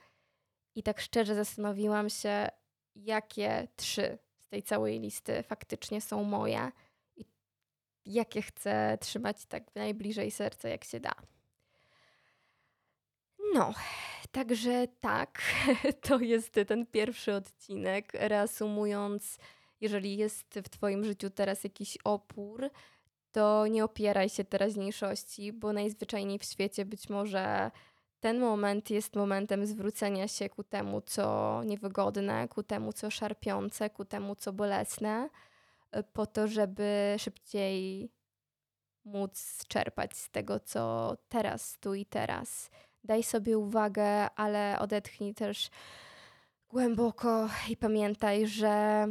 I 0.75 0.83
tak 0.83 1.01
szczerze 1.01 1.35
zastanowiłam 1.35 2.09
się, 2.09 2.47
jakie 2.95 3.67
trzy 3.75 4.17
z 4.39 4.47
tej 4.47 4.63
całej 4.63 4.99
listy 4.99 5.43
faktycznie 5.43 6.01
są 6.01 6.23
moje 6.23 6.71
i 7.15 7.25
jakie 8.05 8.41
chcę 8.41 8.97
trzymać 9.01 9.45
tak 9.45 9.75
najbliżej 9.75 10.31
serca, 10.31 10.69
jak 10.69 10.83
się 10.83 10.99
da. 10.99 11.13
No, 13.53 13.73
Także 14.31 14.87
tak, 15.01 15.41
to 16.07 16.19
jest 16.19 16.53
ten 16.67 16.85
pierwszy 16.85 17.33
odcinek. 17.33 18.11
Reasumując, 18.13 19.37
jeżeli 19.81 20.17
jest 20.17 20.59
w 20.63 20.69
Twoim 20.69 21.03
życiu 21.03 21.29
teraz 21.29 21.63
jakiś 21.63 21.97
opór, 22.03 22.69
to 23.31 23.67
nie 23.67 23.83
opieraj 23.83 24.29
się 24.29 24.43
teraźniejszości, 24.43 25.53
bo 25.53 25.73
najzwyczajniej 25.73 26.39
w 26.39 26.43
świecie 26.43 26.85
być 26.85 27.09
może 27.09 27.71
ten 28.19 28.39
moment 28.39 28.89
jest 28.89 29.15
momentem 29.15 29.65
zwrócenia 29.65 30.27
się 30.27 30.49
ku 30.49 30.63
temu, 30.63 31.01
co 31.01 31.61
niewygodne, 31.63 32.47
ku 32.47 32.63
temu, 32.63 32.93
co 32.93 33.11
szarpiące, 33.11 33.89
ku 33.89 34.05
temu, 34.05 34.35
co 34.35 34.53
bolesne, 34.53 35.29
po 36.13 36.25
to, 36.25 36.47
żeby 36.47 37.15
szybciej 37.17 38.09
móc 39.05 39.63
czerpać 39.67 40.17
z 40.17 40.29
tego, 40.29 40.59
co 40.59 41.17
teraz, 41.29 41.77
tu 41.79 41.93
i 41.93 42.05
teraz 42.05 42.69
daj 43.03 43.23
sobie 43.23 43.57
uwagę, 43.57 44.29
ale 44.35 44.79
odetchnij 44.79 45.33
też 45.33 45.69
głęboko 46.69 47.49
i 47.69 47.77
pamiętaj, 47.77 48.47
że 48.47 49.05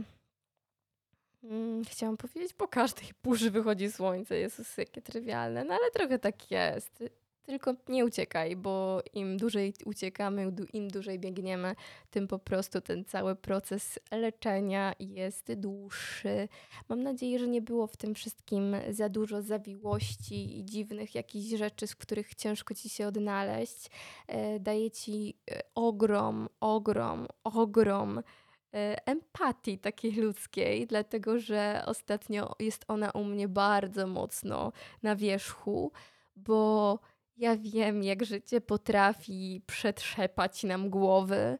hmm, 1.43 1.85
chciałam 1.85 2.17
powiedzieć, 2.17 2.53
po 2.53 2.69
każdej 2.69 3.09
burzy 3.25 3.51
wychodzi 3.51 3.91
słońce. 3.91 4.37
Jezus, 4.37 4.77
jakie 4.77 5.03
trywialne, 5.03 5.65
no 5.65 5.75
ale 5.75 5.91
trochę 5.91 6.19
tak 6.19 6.51
jest. 6.51 7.05
Tylko 7.51 7.75
nie 7.89 8.05
uciekaj, 8.05 8.57
bo 8.57 9.03
im 9.13 9.37
dłużej 9.37 9.75
uciekamy, 9.85 10.53
im 10.73 10.89
dłużej 10.89 11.19
biegniemy, 11.19 11.75
tym 12.11 12.29
po 12.29 12.39
prostu 12.39 12.81
ten 12.81 13.05
cały 13.05 13.37
proces 13.37 13.99
leczenia 14.11 14.93
jest 14.99 15.53
dłuższy. 15.55 16.49
Mam 16.89 17.03
nadzieję, 17.03 17.39
że 17.39 17.49
nie 17.49 17.63
było 17.63 17.87
w 17.87 17.97
tym 17.97 18.15
wszystkim 18.15 18.77
za 18.91 19.09
dużo 19.09 19.43
zawiłości 19.43 20.59
i 20.59 20.65
dziwnych 20.65 21.15
jakichś 21.15 21.59
rzeczy, 21.59 21.87
z 21.87 21.95
których 21.95 22.35
ciężko 22.35 22.75
ci 22.75 22.89
się 22.89 23.07
odnaleźć. 23.07 23.91
E, 24.27 24.61
daje 24.61 24.91
ci 24.91 25.37
e, 25.51 25.61
ogrom, 25.75 26.49
ogrom, 26.61 27.27
ogrom 27.45 28.19
e, 28.19 29.07
empatii 29.07 29.79
takiej 29.79 30.13
ludzkiej, 30.13 30.87
dlatego 30.87 31.39
że 31.39 31.83
ostatnio 31.87 32.55
jest 32.59 32.85
ona 32.89 33.11
u 33.11 33.25
mnie 33.25 33.49
bardzo 33.49 34.07
mocno 34.07 34.73
na 35.03 35.17
wierzchu, 35.17 35.93
bo 36.37 36.99
ja 37.41 37.57
wiem, 37.57 38.03
jak 38.03 38.25
życie 38.25 38.61
potrafi 38.61 39.63
przetrzepać 39.67 40.65
nam 40.65 40.91
głowy 40.91 41.59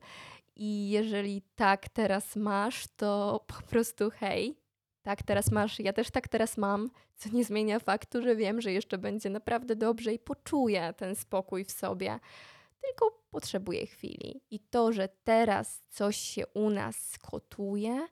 I 0.57 0.91
jeżeli 0.91 1.43
tak 1.57 1.89
teraz 1.89 2.37
masz, 2.37 2.87
to 2.97 3.41
po 3.47 3.63
prostu 3.63 4.11
hej, 4.11 4.57
tak 5.03 5.23
teraz 5.23 5.51
masz, 5.51 5.81
ja 5.81 5.93
też 5.93 6.11
tak 6.11 6.29
teraz 6.29 6.57
mam, 6.57 6.91
co 7.17 7.29
nie 7.29 7.45
zmienia 7.45 7.79
faktu, 7.79 8.23
że 8.23 8.37
wiem, 8.37 8.61
że 8.61 8.73
jeszcze 8.73 8.99
będzie 8.99 9.31
naprawdę 9.31 9.77
dobrze 9.77 10.15
i 10.15 10.19
poczuję 10.19 10.95
ten 10.97 11.17
spokój 11.17 11.65
w 11.65 11.71
sobie. 11.71 12.19
Tylko 12.81 13.23
potrzebuję 13.31 13.87
chwili. 13.87 14.41
I 14.51 14.61
to, 14.61 14.93
że 14.93 15.09
teraz 15.25 15.83
coś 15.91 16.17
się 16.17 16.47
u 16.47 16.71
nas 16.71 16.97
skotuje, 16.97 18.07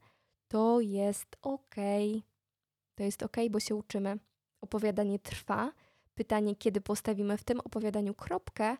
to 0.49 0.81
jest 0.81 1.37
ok. 1.43 1.75
To 2.95 3.03
jest 3.03 3.23
ok, 3.23 3.37
bo 3.51 3.61
się 3.61 3.75
uczymy. 3.75 4.19
Opowiadanie 4.61 5.19
trwa. 5.19 5.73
Pytanie, 6.19 6.57
kiedy 6.57 6.81
postawimy 6.81 7.37
w 7.37 7.45
tym 7.45 7.61
opowiadaniu 7.61 8.15
kropkę 8.15 8.77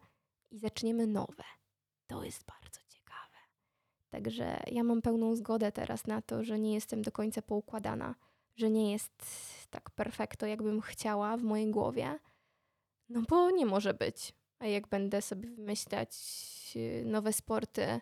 i 0.51 0.59
zaczniemy 0.59 1.07
nowe. 1.07 1.45
To 2.07 2.25
jest 2.25 2.45
bardzo 2.45 2.81
ciekawe. 2.89 3.37
Także 4.11 4.61
ja 4.67 4.85
mam 4.85 5.03
pełną 5.03 5.37
zgodę 5.37 5.73
teraz 5.73 6.07
na 6.07 6.23
to, 6.23 6.45
że 6.45 6.59
nie 6.59 6.75
jestem 6.75 7.03
do 7.03 7.13
końca 7.13 7.43
poukładana, 7.43 8.15
że 8.57 8.71
nie 8.71 8.93
jest 8.93 9.23
tak 9.71 9.91
perfekto, 9.91 10.47
jakbym 10.47 10.81
chciała 10.81 11.37
w 11.37 11.43
mojej 11.43 11.71
głowie. 11.71 12.19
No 13.09 13.23
bo 13.29 13.51
nie 13.51 13.67
może 13.67 13.95
być. 13.95 14.33
A 14.59 14.67
jak 14.67 14.89
będę 14.89 15.23
sobie 15.23 15.49
wymyślać 15.49 16.11
y, 16.77 17.03
nowe 17.07 17.33
sporty 17.33 18.01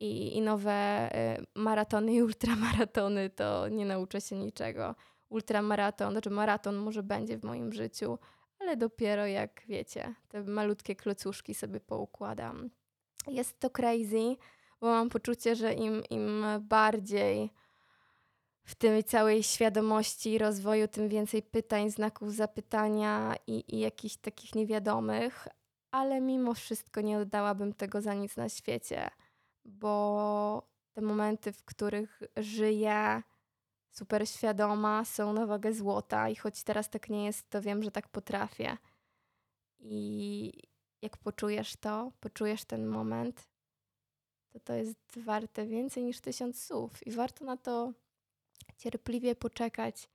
i, 0.00 0.36
i 0.36 0.40
nowe 0.40 1.10
y, 1.38 1.46
maratony 1.54 2.14
i 2.14 2.22
ultramaratony, 2.22 3.30
to 3.30 3.68
nie 3.68 3.86
nauczę 3.86 4.20
się 4.20 4.36
niczego. 4.36 4.94
Ultramaraton, 5.28 6.12
znaczy 6.12 6.30
maraton 6.30 6.76
może 6.76 7.02
będzie 7.02 7.38
w 7.38 7.44
moim 7.44 7.72
życiu, 7.72 8.18
ale 8.60 8.76
dopiero 8.76 9.26
jak 9.26 9.62
wiecie, 9.66 10.14
te 10.28 10.44
malutkie 10.44 10.96
klocuszki 10.96 11.54
sobie 11.54 11.80
poukładam. 11.80 12.70
Jest 13.26 13.60
to 13.60 13.70
crazy, 13.70 14.36
bo 14.80 14.86
mam 14.86 15.08
poczucie, 15.08 15.56
że 15.56 15.74
im, 15.74 16.02
im 16.10 16.44
bardziej 16.60 17.50
w 18.64 18.74
tej 18.74 19.04
całej 19.04 19.42
świadomości 19.42 20.32
i 20.32 20.38
rozwoju, 20.38 20.88
tym 20.88 21.08
więcej 21.08 21.42
pytań, 21.42 21.90
znaków 21.90 22.34
zapytania 22.34 23.34
i, 23.46 23.76
i 23.76 23.78
jakichś 23.78 24.16
takich 24.16 24.54
niewiadomych, 24.54 25.48
ale 25.90 26.20
mimo 26.20 26.54
wszystko 26.54 27.00
nie 27.00 27.18
oddałabym 27.18 27.72
tego 27.72 28.00
za 28.00 28.14
nic 28.14 28.36
na 28.36 28.48
świecie, 28.48 29.10
bo 29.64 30.68
te 30.92 31.00
momenty, 31.00 31.52
w 31.52 31.64
których 31.64 32.22
żyję 32.36 33.22
super 33.90 34.28
świadoma, 34.28 35.04
są 35.04 35.32
na 35.32 35.46
wagę 35.46 35.72
złota 35.72 36.28
i 36.28 36.36
choć 36.36 36.62
teraz 36.62 36.90
tak 36.90 37.08
nie 37.08 37.24
jest, 37.24 37.50
to 37.50 37.62
wiem, 37.62 37.82
że 37.82 37.90
tak 37.90 38.08
potrafię. 38.08 38.76
I 39.78 40.52
jak 41.02 41.16
poczujesz 41.16 41.76
to, 41.76 42.12
poczujesz 42.20 42.64
ten 42.64 42.86
moment, 42.86 43.48
to 44.52 44.60
to 44.60 44.74
jest 44.74 45.18
warte 45.18 45.66
więcej 45.66 46.04
niż 46.04 46.20
tysiąc 46.20 46.64
słów 46.64 47.06
i 47.06 47.10
warto 47.10 47.44
na 47.44 47.56
to 47.56 47.92
cierpliwie 48.78 49.34
poczekać, 49.34 50.08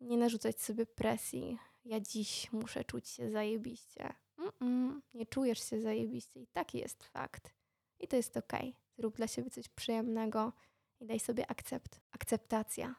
nie 0.00 0.16
narzucać 0.16 0.62
sobie 0.62 0.86
presji. 0.86 1.58
Ja 1.84 2.00
dziś 2.00 2.52
muszę 2.52 2.84
czuć 2.84 3.08
się 3.08 3.30
zajebiście. 3.30 4.14
Mm-mm, 4.38 5.00
nie 5.14 5.26
czujesz 5.26 5.70
się 5.70 5.80
zajebiście 5.80 6.40
i 6.40 6.46
taki 6.46 6.78
jest 6.78 7.04
fakt. 7.04 7.52
I 7.98 8.08
to 8.08 8.16
jest 8.16 8.36
okej. 8.36 8.60
Okay. 8.60 8.74
Zrób 8.98 9.16
dla 9.16 9.26
siebie 9.28 9.50
coś 9.50 9.68
przyjemnego 9.68 10.52
i 11.00 11.06
daj 11.06 11.20
sobie 11.20 11.50
akcept, 11.50 12.00
akceptacja. 12.10 12.94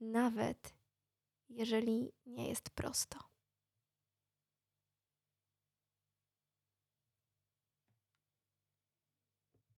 Nawet 0.00 0.74
jeżeli 1.48 2.12
nie 2.26 2.48
jest 2.48 2.70
prosto. 2.70 3.31